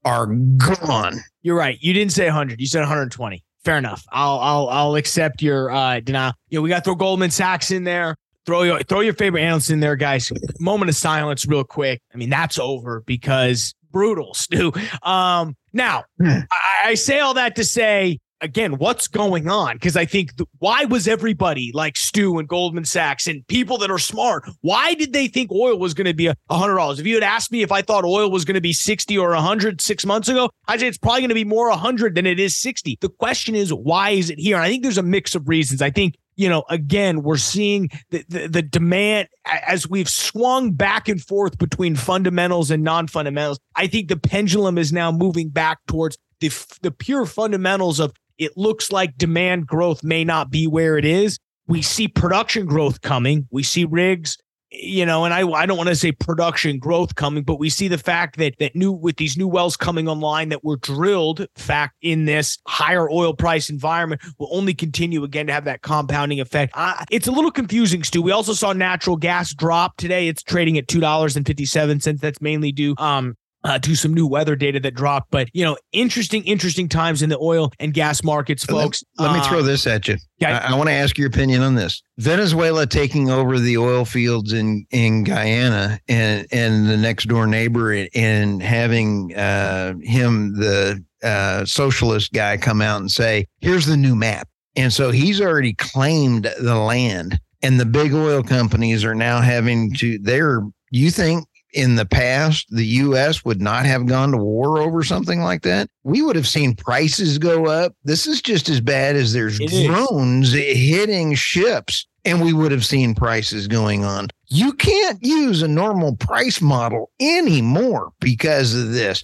are 0.05 0.27
gone. 0.27 1.19
You're 1.43 1.57
right. 1.57 1.79
You 1.81 1.93
didn't 1.93 2.13
say 2.13 2.25
100. 2.25 2.61
You 2.61 2.67
said 2.67 2.81
120. 2.81 3.43
Fair 3.67 3.79
enough. 3.79 4.05
I'll 4.13 4.39
I'll 4.39 4.69
I'll 4.69 4.95
accept 4.95 5.43
your 5.43 5.73
uh 5.73 5.99
denial. 5.99 6.35
You 6.51 6.59
know, 6.59 6.63
we 6.63 6.69
got 6.69 6.77
to 6.77 6.83
throw 6.85 6.95
Goldman 6.95 7.33
Sachs 7.33 7.73
in 7.73 7.83
there. 7.83 8.15
Throw 8.47 8.63
your 8.63 8.79
throw 8.85 9.01
your 9.01 9.13
favorite 9.15 9.41
analysts 9.43 9.71
in 9.71 9.81
there, 9.81 9.97
guys. 9.97 10.31
Moment 10.61 10.89
of 10.89 10.95
silence, 10.95 11.45
real 11.49 11.65
quick. 11.65 12.01
I 12.15 12.17
mean, 12.17 12.31
that's 12.31 12.61
over 12.61 13.03
because 13.07 13.75
brutal, 13.91 14.35
Stu. 14.35 14.73
Um, 15.03 15.57
now 15.73 16.05
Hmm. 16.21 16.43
I, 16.53 16.91
I 16.91 16.95
say 16.95 17.19
all 17.19 17.35
that 17.35 17.57
to 17.57 17.65
say 17.65 18.21
again, 18.41 18.79
what's 18.79 19.09
going 19.09 19.49
on? 19.49 19.77
Because 19.77 19.97
I 19.97 20.05
think 20.05 20.37
the, 20.37 20.47
why 20.59 20.85
was 20.85 21.09
everybody 21.09 21.71
like 21.75 21.97
Stu 21.97 22.39
and 22.39 22.49
Goldman 22.49 22.85
Sachs 22.85 23.27
and 23.27 23.47
people 23.49 23.79
that 23.79 23.91
are 23.91 23.99
smart? 23.99 24.49
Why 24.61 24.95
did 24.95 25.13
they 25.13 25.29
think 25.29 25.51
oil 25.53 25.79
was 25.79 25.95
going 25.95 26.07
to 26.07 26.15
be 26.15 26.27
a 26.27 26.37
hundred 26.51 26.77
dollars? 26.77 27.01
If 27.01 27.07
you 27.07 27.15
had 27.15 27.23
asked 27.23 27.53
me 27.53 27.63
if 27.63 27.73
I 27.73 27.83
thought 27.83 28.05
oil 28.05 28.31
was 28.31 28.45
going 28.45 28.55
to 28.55 28.61
be 28.61 28.73
sixty 28.73 29.17
or 29.17 29.33
a 29.33 29.41
hundred 29.41 29.81
six 29.81 30.05
months 30.05 30.29
ago, 30.29 30.51
I'd 30.69 30.81
say 30.81 30.89
it's 30.89 30.99
probably 30.99 31.23
going 31.23 31.29
to 31.31 31.35
be 31.35 31.45
more 31.45 31.69
a 31.69 31.77
hundred 31.77 32.15
than 32.15 32.27
it 32.27 32.39
is 32.39 32.57
sixty. 32.57 32.99
The 33.01 33.09
question 33.09 33.55
is, 33.55 33.73
why 33.73 34.11
is 34.11 34.31
it 34.31 34.39
here? 34.39 34.57
And 34.57 34.65
I 34.65 34.69
think 34.69 34.83
there's 34.83 34.99
a 34.99 35.03
mix 35.03 35.35
of 35.35 35.49
reasons. 35.49 35.83
I 35.83 35.91
think 35.91 36.15
you 36.39 36.51
know, 36.51 36.65
again, 36.69 37.23
we're 37.23 37.39
seeing 37.39 37.89
the, 38.11 38.23
the, 38.29 38.47
the 38.47 38.63
demand 38.63 39.29
as 39.47 39.89
we've 39.89 40.09
swung 40.09 40.73
back 40.73 41.09
and 41.09 41.19
forth 41.19 41.57
between 41.57 41.97
fundamentals 41.97 42.71
and 42.71 42.83
non-fundamentals. 42.83 43.59
I 43.75 43.87
think 43.87 44.09
the 44.09 44.19
pendulum 44.19 44.77
is 44.77 44.93
now 44.93 45.11
moving 45.11 45.49
back 45.49 45.79
towards 45.87 46.19
the 46.41 46.51
the 46.83 46.91
pure 46.91 47.25
fundamentals 47.25 47.99
of 47.99 48.13
it 48.39 48.57
looks 48.57 48.93
like 48.93 49.17
demand 49.17 49.67
growth 49.67 50.03
may 50.03 50.25
not 50.25 50.51
be 50.51 50.67
where 50.67 50.99
it 50.99 51.05
is. 51.05 51.39
We 51.67 51.83
see 51.83 52.09
production 52.09 52.67
growth 52.67 53.01
coming. 53.01 53.49
We 53.51 53.63
see 53.63 53.85
rigs, 53.85 54.37
you 54.71 55.07
know, 55.07 55.25
and 55.25 55.35
I 55.35 55.49
I 55.49 55.67
don't 55.67 55.77
want 55.77 55.89
to 55.89 55.97
say 55.97 56.13
production 56.13 56.79
growth 56.79 57.15
coming, 57.15 57.43
but 57.43 57.59
we 57.59 57.71
see 57.71 57.89
the 57.89 57.99
fact 57.99 58.37
that 58.37 58.55
that 58.59 58.77
new 58.77 58.93
with 58.93 59.17
these 59.17 59.37
new 59.37 59.49
wells 59.49 59.77
coming 59.77 60.09
online 60.09 60.49
that 60.51 60.63
were 60.63 60.77
drilled, 60.77 61.47
fact 61.57 61.95
in 62.03 62.25
this 62.25 62.59
higher 62.69 63.11
oil 63.11 63.33
price 63.35 63.71
environment 63.71 64.23
will 64.39 64.49
only 64.53 64.75
continue 64.75 65.25
again 65.25 65.47
to 65.47 65.53
have 65.53 65.65
that 65.65 65.83
compounding 65.83 66.41
effect. 66.41 66.73
It's 67.11 67.27
a 67.27 67.33
little 67.33 67.51
confusing, 67.51 68.03
Stu. 68.05 68.23
We 68.23 68.33
also 68.33 68.53
saw 68.53 68.73
natural 68.73 69.17
gas 69.17 69.55
drop 69.55 69.97
today. 69.97 70.29
It's 70.29 70.43
trading 70.43 70.79
at 70.79 70.89
two 70.89 71.01
dollars 71.01 71.37
and 71.37 71.47
fifty 71.47 71.65
seven 71.65 72.01
cents. 72.01 72.21
That's 72.21 72.41
mainly 72.41 72.71
due 72.73 72.95
um 72.99 73.37
uh, 73.67 73.79
to 73.81 73.95
some 73.95 74.15
new 74.15 74.27
weather 74.27 74.57
data 74.57 74.81
that 74.81 74.95
dropped. 74.95 75.31
But 75.31 75.49
you 75.53 75.65
know, 75.65 75.77
interesting, 75.93 76.45
interesting 76.45 76.89
times 76.89 77.21
in 77.21 77.29
the 77.29 77.39
oil 77.39 77.73
and 77.81 77.93
gas 77.93 78.23
markets, 78.23 78.65
folks. 78.65 79.03
Let, 79.19 79.27
let 79.27 79.35
me 79.35 79.41
Uh, 79.41 79.49
throw 79.49 79.63
this 79.63 79.87
at 79.87 80.07
you. 80.09 80.17
yeah. 80.39 80.65
I, 80.67 80.73
I 80.73 80.77
want 80.77 80.89
to 80.89 80.95
ask 80.95 81.19
your 81.19 81.27
opinion 81.29 81.63
on 81.63 81.75
this. 81.75 82.03
Venezuela 82.19 82.87
taking 82.87 83.29
over 83.31 83.59
the 83.59 83.77
oil 83.77 84.05
fields 84.05 84.53
in 84.53 84.87
in 84.91 85.25
Guyana 85.25 85.99
and 86.09 86.47
and 86.53 86.89
the 86.89 86.97
next 86.97 87.27
door 87.29 87.47
neighbor 87.47 88.07
and 88.15 88.63
having 88.63 89.35
uh, 89.37 89.95
him 90.03 90.55
the 90.55 91.05
uh, 91.23 91.65
socialist 91.65 92.33
guy 92.33 92.57
come 92.57 92.81
out 92.81 93.01
and 93.01 93.11
say, 93.11 93.47
"Here's 93.61 93.87
the 93.87 93.97
new 93.97 94.15
map." 94.15 94.49
And 94.77 94.93
so 94.93 95.11
he's 95.11 95.41
already 95.41 95.73
claimed 95.75 96.51
the 96.61 96.77
land, 96.77 97.39
and 97.63 97.81
the 97.81 97.87
big 97.87 98.13
oil 98.15 98.43
companies 98.43 99.05
are 99.05 99.15
now 99.15 99.41
having 99.41 99.93
to. 99.95 100.19
They're 100.19 100.61
you 100.91 101.11
think 101.11 101.47
in 101.73 101.97
the 101.97 102.07
past 102.07 102.67
the 102.71 102.87
US 102.87 103.45
would 103.45 103.61
not 103.61 103.87
have 103.87 104.07
gone 104.07 104.31
to 104.33 104.39
war 104.39 104.79
over 104.79 105.03
something 105.03 105.41
like 105.41 105.63
that, 105.63 105.89
we 106.05 106.23
would 106.23 106.37
have 106.37 106.47
seen 106.47 106.75
prices 106.75 107.39
go 107.39 107.67
up. 107.67 107.95
This 108.05 108.27
is 108.27 108.41
just 108.41 108.69
as 108.69 108.81
bad 108.81 109.17
as 109.17 109.33
there's 109.33 109.61
It 109.61 109.73
is. 109.73 109.87
drones 109.87 110.53
hitting 110.53 111.35
ships 111.35 112.07
and 112.25 112.43
we 112.43 112.53
would 112.53 112.73
have 112.73 112.85
seen 112.85 113.15
prices 113.15 113.69
going 113.69 114.05
on. 114.05 114.29
You 114.49 114.73
can't 114.73 115.23
use 115.23 115.63
a 115.63 115.69
normal 115.69 116.17
price 116.17 116.61
model 116.61 117.11
anymore 117.21 118.11
because 118.21 118.75
of 118.75 118.93
this. 118.93 119.23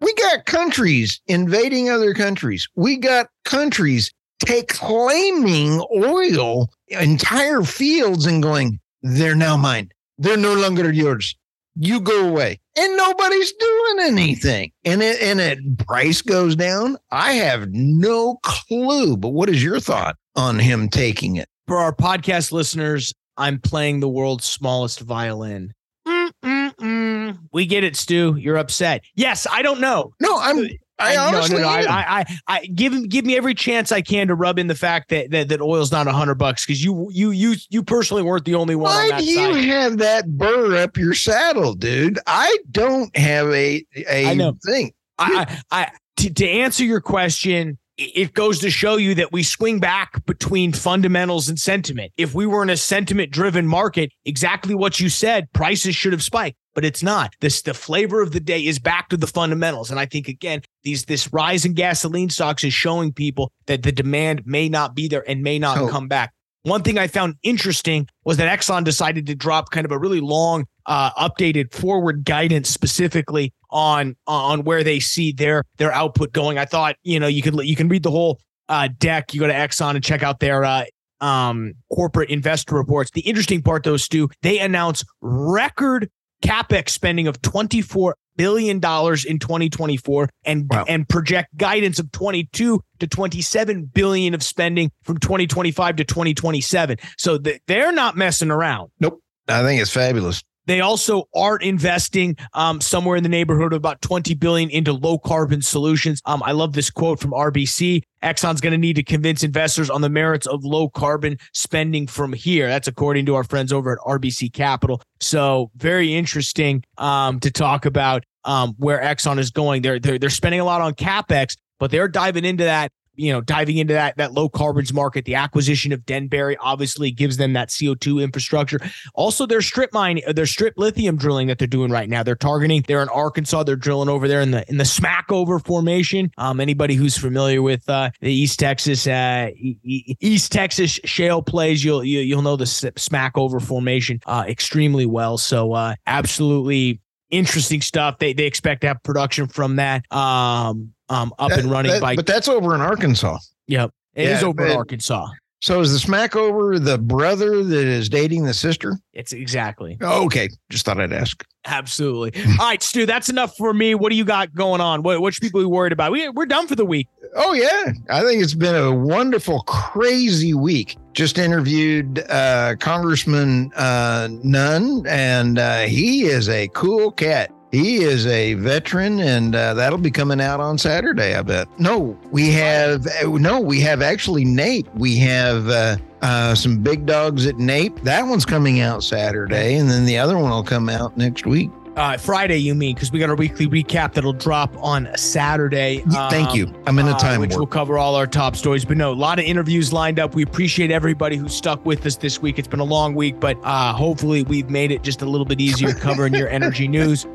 We 0.00 0.14
got 0.14 0.46
countries 0.46 1.20
invading 1.26 1.90
other 1.90 2.14
countries. 2.14 2.68
We 2.76 2.96
got 2.96 3.28
countries 3.44 4.12
take 4.38 4.68
claiming 4.68 5.82
oil, 5.96 6.70
entire 6.88 7.62
fields 7.62 8.24
and 8.24 8.40
going, 8.42 8.78
they're 9.02 9.34
now 9.34 9.56
mine. 9.56 9.90
They're 10.18 10.36
no 10.36 10.54
longer 10.54 10.92
yours 10.92 11.34
you 11.78 12.00
go 12.00 12.28
away 12.28 12.58
and 12.76 12.96
nobody's 12.96 13.52
doing 13.52 13.96
anything 14.00 14.70
and 14.84 15.02
it 15.02 15.20
and 15.22 15.40
it 15.40 15.58
price 15.86 16.20
goes 16.22 16.56
down 16.56 16.96
i 17.10 17.32
have 17.32 17.68
no 17.70 18.36
clue 18.42 19.16
but 19.16 19.28
what 19.28 19.48
is 19.48 19.62
your 19.62 19.78
thought 19.80 20.16
on 20.36 20.58
him 20.58 20.88
taking 20.88 21.36
it 21.36 21.48
for 21.68 21.76
our 21.76 21.94
podcast 21.94 22.50
listeners, 22.50 23.12
I'm 23.36 23.60
playing 23.60 24.00
the 24.00 24.08
world's 24.08 24.46
smallest 24.46 25.00
violin. 25.00 25.74
Mm-mm-mm. 26.06 27.38
We 27.52 27.66
get 27.66 27.84
it, 27.84 27.94
Stu. 27.94 28.36
You're 28.36 28.56
upset. 28.56 29.04
Yes, 29.14 29.46
I 29.48 29.60
don't 29.60 29.78
know. 29.80 30.14
no 30.18 30.38
i'm 30.38 30.66
i, 30.98 31.14
no, 31.14 31.22
honestly 31.22 31.56
no, 31.56 31.62
no. 31.62 31.68
I. 31.68 31.80
I, 31.80 32.04
I, 32.20 32.38
I 32.48 32.66
give 32.66 33.08
give 33.08 33.24
me 33.24 33.36
every 33.36 33.54
chance 33.54 33.92
I 33.92 34.02
can 34.02 34.28
to 34.28 34.34
rub 34.34 34.58
in 34.58 34.66
the 34.66 34.74
fact 34.74 35.10
that 35.10 35.30
that, 35.30 35.48
that 35.48 35.60
oil's 35.60 35.92
not 35.92 36.06
a 36.06 36.12
hundred 36.12 36.36
bucks 36.36 36.64
because 36.66 36.82
you, 36.82 37.08
you, 37.12 37.30
you, 37.30 37.54
you 37.70 37.82
personally 37.82 38.22
weren't 38.22 38.44
the 38.44 38.54
only 38.54 38.74
one 38.74 38.90
on 38.90 38.96
why 38.96 39.08
that 39.10 39.20
do 39.20 39.24
you 39.24 39.54
side. 39.54 39.64
have 39.64 39.98
that 39.98 40.28
burr 40.28 40.76
up 40.76 40.96
your 40.96 41.14
saddle 41.14 41.74
dude 41.74 42.18
i 42.26 42.56
don't 42.70 43.16
have 43.16 43.48
a 43.48 43.84
a 44.08 44.26
I 44.26 44.52
thing 44.64 44.92
I, 45.18 45.58
I, 45.70 45.82
I 45.82 45.90
to, 46.18 46.32
to 46.34 46.48
answer 46.48 46.84
your 46.84 47.00
question, 47.00 47.78
it 47.96 48.34
goes 48.34 48.60
to 48.60 48.70
show 48.70 48.96
you 48.96 49.14
that 49.16 49.32
we 49.32 49.42
swing 49.42 49.80
back 49.80 50.24
between 50.26 50.72
fundamentals 50.72 51.48
and 51.48 51.58
sentiment. 51.58 52.12
If 52.16 52.34
we 52.34 52.46
were 52.46 52.62
in 52.62 52.70
a 52.70 52.76
sentiment 52.76 53.30
driven 53.30 53.66
market, 53.66 54.12
exactly 54.24 54.74
what 54.74 55.00
you 55.00 55.08
said, 55.08 55.52
prices 55.52 55.96
should 55.96 56.12
have 56.12 56.22
spiked, 56.22 56.56
but 56.78 56.84
it's 56.84 57.02
not. 57.02 57.34
This 57.40 57.62
the 57.62 57.74
flavor 57.74 58.22
of 58.22 58.30
the 58.30 58.38
day 58.38 58.64
is 58.64 58.78
back 58.78 59.08
to 59.08 59.16
the 59.16 59.26
fundamentals. 59.26 59.90
And 59.90 59.98
I 59.98 60.06
think 60.06 60.28
again, 60.28 60.62
these 60.84 61.06
this 61.06 61.32
rise 61.32 61.64
in 61.64 61.72
gasoline 61.74 62.30
stocks 62.30 62.62
is 62.62 62.72
showing 62.72 63.12
people 63.12 63.50
that 63.66 63.82
the 63.82 63.90
demand 63.90 64.42
may 64.46 64.68
not 64.68 64.94
be 64.94 65.08
there 65.08 65.28
and 65.28 65.42
may 65.42 65.58
not 65.58 65.76
So- 65.76 65.88
come 65.88 66.06
back. 66.06 66.32
One 66.62 66.84
thing 66.84 66.96
I 66.96 67.08
found 67.08 67.34
interesting 67.42 68.06
was 68.24 68.36
that 68.36 68.56
Exxon 68.56 68.84
decided 68.84 69.26
to 69.26 69.34
drop 69.34 69.70
kind 69.70 69.84
of 69.84 69.90
a 69.90 69.98
really 69.98 70.20
long, 70.20 70.66
uh, 70.86 71.10
updated 71.14 71.74
forward 71.74 72.24
guidance 72.24 72.70
specifically 72.70 73.52
on 73.70 74.14
on 74.28 74.62
where 74.62 74.84
they 74.84 75.00
see 75.00 75.32
their 75.32 75.64
their 75.78 75.92
output 75.92 76.32
going. 76.32 76.58
I 76.58 76.64
thought 76.64 76.94
you 77.02 77.18
know 77.18 77.26
you 77.26 77.42
could 77.42 77.56
you 77.66 77.74
can 77.74 77.88
read 77.88 78.04
the 78.04 78.12
whole 78.12 78.38
uh, 78.68 78.88
deck. 78.98 79.34
You 79.34 79.40
go 79.40 79.48
to 79.48 79.52
Exxon 79.52 79.96
and 79.96 80.04
check 80.04 80.22
out 80.22 80.38
their 80.38 80.62
uh, 80.62 80.84
um, 81.20 81.74
corporate 81.92 82.30
investor 82.30 82.74
reports. 82.76 83.10
The 83.10 83.22
interesting 83.22 83.62
part, 83.62 83.82
though, 83.82 83.96
Stu, 83.96 84.28
they 84.42 84.58
announce 84.58 85.04
record 85.20 86.08
capex 86.42 86.90
spending 86.90 87.26
of 87.26 87.40
twenty 87.42 87.80
four 87.80 88.16
billion 88.36 88.78
dollars 88.78 89.24
in 89.24 89.38
2024 89.40 90.28
and 90.44 90.66
Wow. 90.70 90.84
and 90.86 91.08
project 91.08 91.48
guidance 91.56 91.98
of 91.98 92.12
22 92.12 92.80
to 93.00 93.06
27 93.08 93.86
billion 93.86 94.32
of 94.32 94.44
spending 94.44 94.92
from 95.02 95.18
2025 95.18 95.96
to 95.96 96.04
2027 96.04 96.98
so 97.16 97.36
th- 97.38 97.60
they're 97.66 97.90
not 97.90 98.16
messing 98.16 98.52
around 98.52 98.90
Nope. 99.00 99.20
i 99.48 99.62
think 99.64 99.80
it's 99.82 99.90
fabulous 99.90 100.44
They 100.68 100.82
also 100.82 101.24
are 101.34 101.56
investing 101.56 102.36
um, 102.52 102.82
somewhere 102.82 103.16
in 103.16 103.22
the 103.22 103.28
neighborhood 103.30 103.72
of 103.72 103.78
about 103.78 104.02
20 104.02 104.34
billion 104.34 104.68
into 104.68 104.92
low 104.92 105.18
carbon 105.18 105.62
solutions. 105.62 106.20
Um, 106.26 106.42
I 106.44 106.52
love 106.52 106.74
this 106.74 106.90
quote 106.90 107.20
from 107.20 107.30
RBC. 107.30 108.02
Exxon's 108.22 108.60
going 108.60 108.72
to 108.72 108.78
need 108.78 108.96
to 108.96 109.02
convince 109.02 109.42
investors 109.42 109.88
on 109.88 110.02
the 110.02 110.10
merits 110.10 110.46
of 110.46 110.64
low 110.64 110.90
carbon 110.90 111.38
spending 111.54 112.06
from 112.06 112.34
here. 112.34 112.68
That's 112.68 112.86
according 112.86 113.24
to 113.26 113.34
our 113.34 113.44
friends 113.44 113.72
over 113.72 113.92
at 113.92 113.98
RBC 114.00 114.52
Capital. 114.52 115.00
So 115.20 115.70
very 115.74 116.14
interesting 116.14 116.84
um, 116.98 117.40
to 117.40 117.50
talk 117.50 117.86
about 117.86 118.24
um, 118.44 118.74
where 118.76 119.00
Exxon 119.00 119.38
is 119.38 119.50
going. 119.50 119.80
They're, 119.80 119.98
they're 119.98 120.18
they're 120.18 120.28
spending 120.28 120.60
a 120.60 120.64
lot 120.64 120.82
on 120.82 120.92
capex, 120.92 121.56
but 121.80 121.90
they're 121.90 122.08
diving 122.08 122.44
into 122.44 122.64
that 122.64 122.92
you 123.18 123.32
know, 123.32 123.40
diving 123.40 123.78
into 123.78 123.92
that 123.92 124.16
that 124.16 124.32
low 124.32 124.48
carbons 124.48 124.92
market, 124.92 125.24
the 125.24 125.34
acquisition 125.34 125.92
of 125.92 126.06
Denbury 126.06 126.56
obviously 126.58 127.10
gives 127.10 127.36
them 127.36 127.52
that 127.54 127.68
CO2 127.68 128.22
infrastructure. 128.22 128.78
Also, 129.14 129.44
their 129.44 129.60
strip 129.60 129.92
mine, 129.92 130.20
their 130.28 130.46
strip 130.46 130.74
lithium 130.76 131.16
drilling 131.16 131.48
that 131.48 131.58
they're 131.58 131.66
doing 131.66 131.90
right 131.90 132.08
now. 132.08 132.22
They're 132.22 132.36
targeting. 132.36 132.84
They're 132.86 133.02
in 133.02 133.08
Arkansas. 133.08 133.64
They're 133.64 133.76
drilling 133.76 134.08
over 134.08 134.28
there 134.28 134.40
in 134.40 134.52
the 134.52 134.68
in 134.70 134.76
the 134.76 134.84
Smackover 134.84 135.62
formation. 135.64 136.30
Um, 136.38 136.60
anybody 136.60 136.94
who's 136.94 137.18
familiar 137.18 137.60
with 137.60 137.88
uh, 137.88 138.10
the 138.20 138.32
East 138.32 138.60
Texas 138.60 139.06
uh, 139.06 139.50
East 139.82 140.52
Texas 140.52 141.00
shale 141.04 141.42
plays, 141.42 141.84
you'll 141.84 142.04
you 142.04 142.36
will 142.36 142.42
know 142.42 142.56
the 142.56 142.64
Smackover 142.64 143.60
formation 143.60 144.20
uh, 144.26 144.44
extremely 144.46 145.06
well. 145.06 145.38
So, 145.38 145.72
uh, 145.72 145.96
absolutely 146.06 147.00
interesting 147.30 147.80
stuff. 147.80 148.18
They 148.18 148.32
they 148.32 148.46
expect 148.46 148.82
to 148.82 148.88
have 148.88 149.02
production 149.02 149.48
from 149.48 149.76
that. 149.76 150.10
Um, 150.12 150.92
um, 151.08 151.32
up 151.38 151.50
that, 151.50 151.60
and 151.60 151.70
running 151.70 151.92
that, 151.92 152.00
by. 152.00 152.16
But 152.16 152.26
that's 152.26 152.48
over 152.48 152.74
in 152.74 152.80
Arkansas. 152.80 153.38
Yep, 153.66 153.90
it 154.14 154.24
yeah, 154.24 154.36
is 154.36 154.42
over 154.42 154.66
in 154.66 154.76
Arkansas. 154.76 155.28
So 155.60 155.80
is 155.80 155.92
the 155.92 155.98
smack 155.98 156.36
over 156.36 156.78
the 156.78 156.98
brother 156.98 157.64
that 157.64 157.86
is 157.86 158.08
dating 158.08 158.44
the 158.44 158.54
sister? 158.54 158.96
It's 159.12 159.32
exactly. 159.32 159.98
Oh, 160.00 160.24
okay, 160.26 160.48
just 160.70 160.84
thought 160.84 161.00
I'd 161.00 161.12
ask. 161.12 161.44
Absolutely. 161.64 162.40
All 162.60 162.68
right, 162.68 162.80
Stu, 162.80 163.06
that's 163.06 163.28
enough 163.28 163.56
for 163.56 163.74
me. 163.74 163.96
What 163.96 164.10
do 164.10 164.16
you 164.16 164.24
got 164.24 164.54
going 164.54 164.80
on? 164.80 165.02
What 165.02 165.20
what 165.20 165.34
should 165.34 165.42
people 165.42 165.60
be 165.60 165.66
worried 165.66 165.92
about? 165.92 166.12
We 166.12 166.28
we're 166.28 166.46
done 166.46 166.68
for 166.68 166.76
the 166.76 166.84
week. 166.84 167.08
Oh 167.34 167.54
yeah, 167.54 167.92
I 168.08 168.22
think 168.22 168.42
it's 168.42 168.54
been 168.54 168.76
a 168.76 168.94
wonderful, 168.94 169.62
crazy 169.62 170.54
week. 170.54 170.96
Just 171.12 171.38
interviewed 171.38 172.20
uh, 172.30 172.76
Congressman 172.78 173.72
uh, 173.74 174.28
Nunn, 174.30 175.04
and 175.08 175.58
uh, 175.58 175.80
he 175.80 176.22
is 176.22 176.48
a 176.48 176.68
cool 176.68 177.10
cat. 177.10 177.50
He 177.70 177.96
is 177.96 178.26
a 178.26 178.54
veteran, 178.54 179.20
and 179.20 179.54
uh, 179.54 179.74
that'll 179.74 179.98
be 179.98 180.10
coming 180.10 180.40
out 180.40 180.58
on 180.58 180.78
Saturday. 180.78 181.34
I 181.34 181.42
bet. 181.42 181.68
No, 181.78 182.18
we 182.30 182.50
have 182.52 183.06
no, 183.24 183.60
we 183.60 183.80
have 183.80 184.00
actually 184.00 184.44
Nate. 184.44 184.86
We 184.94 185.16
have 185.18 185.68
uh, 185.68 185.96
uh, 186.22 186.54
some 186.54 186.78
big 186.78 187.04
dogs 187.04 187.46
at 187.46 187.58
NAPE. 187.58 188.02
That 188.04 188.22
one's 188.22 188.46
coming 188.46 188.80
out 188.80 189.04
Saturday, 189.04 189.76
and 189.76 189.90
then 189.90 190.06
the 190.06 190.16
other 190.16 190.38
one 190.38 190.50
will 190.50 190.62
come 190.62 190.88
out 190.88 191.16
next 191.18 191.44
week. 191.46 191.70
Uh, 191.98 192.16
Friday, 192.16 192.56
you 192.58 192.76
mean? 192.76 192.94
Because 192.94 193.10
we 193.10 193.18
got 193.18 193.28
our 193.28 193.34
weekly 193.34 193.66
recap 193.66 194.14
that'll 194.14 194.32
drop 194.32 194.72
on 194.80 195.08
Saturday. 195.16 196.00
Um, 196.04 196.30
Thank 196.30 196.54
you. 196.54 196.72
I'm 196.86 196.96
in 197.00 197.08
a 197.08 197.10
uh, 197.10 197.18
time 197.18 197.38
uh, 197.38 197.40
which 197.40 197.56
will 197.56 197.66
cover 197.66 197.98
all 197.98 198.14
our 198.14 198.26
top 198.28 198.54
stories. 198.54 198.84
But 198.84 198.98
no, 198.98 199.10
a 199.10 199.14
lot 199.14 199.40
of 199.40 199.44
interviews 199.44 199.92
lined 199.92 200.20
up. 200.20 200.32
We 200.32 200.44
appreciate 200.44 200.92
everybody 200.92 201.34
who 201.34 201.48
stuck 201.48 201.84
with 201.84 202.06
us 202.06 202.14
this 202.14 202.40
week. 202.40 202.56
It's 202.56 202.68
been 202.68 202.78
a 202.78 202.84
long 202.84 203.16
week, 203.16 203.40
but 203.40 203.58
uh, 203.64 203.92
hopefully 203.92 204.44
we've 204.44 204.70
made 204.70 204.92
it 204.92 205.02
just 205.02 205.22
a 205.22 205.26
little 205.26 205.44
bit 205.44 205.60
easier 205.60 205.92
covering 205.92 206.34
your 206.34 206.48
energy 206.48 206.86
news 206.86 207.26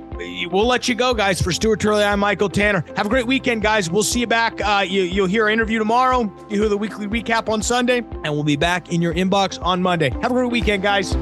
we'll 0.51 0.67
let 0.67 0.87
you 0.87 0.95
go, 0.95 1.13
guys. 1.13 1.41
For 1.41 1.51
Stuart 1.51 1.79
Turley, 1.79 2.03
I'm 2.03 2.19
Michael 2.19 2.49
Tanner. 2.49 2.83
Have 2.95 3.05
a 3.05 3.09
great 3.09 3.27
weekend, 3.27 3.61
guys. 3.61 3.89
We'll 3.89 4.03
see 4.03 4.21
you 4.21 4.27
back. 4.27 4.61
Uh, 4.61 4.83
you, 4.87 5.03
you'll 5.03 5.27
hear 5.27 5.43
our 5.43 5.49
interview 5.49 5.79
tomorrow. 5.79 6.31
You 6.49 6.59
hear 6.59 6.69
the 6.69 6.77
weekly 6.77 7.07
recap 7.07 7.49
on 7.49 7.61
Sunday, 7.61 7.97
and 7.97 8.33
we'll 8.33 8.43
be 8.43 8.55
back 8.55 8.91
in 8.91 9.01
your 9.01 9.13
inbox 9.13 9.61
on 9.61 9.81
Monday. 9.81 10.09
Have 10.21 10.31
a 10.31 10.35
great 10.35 10.51
weekend, 10.51 10.83
guys. 10.83 11.15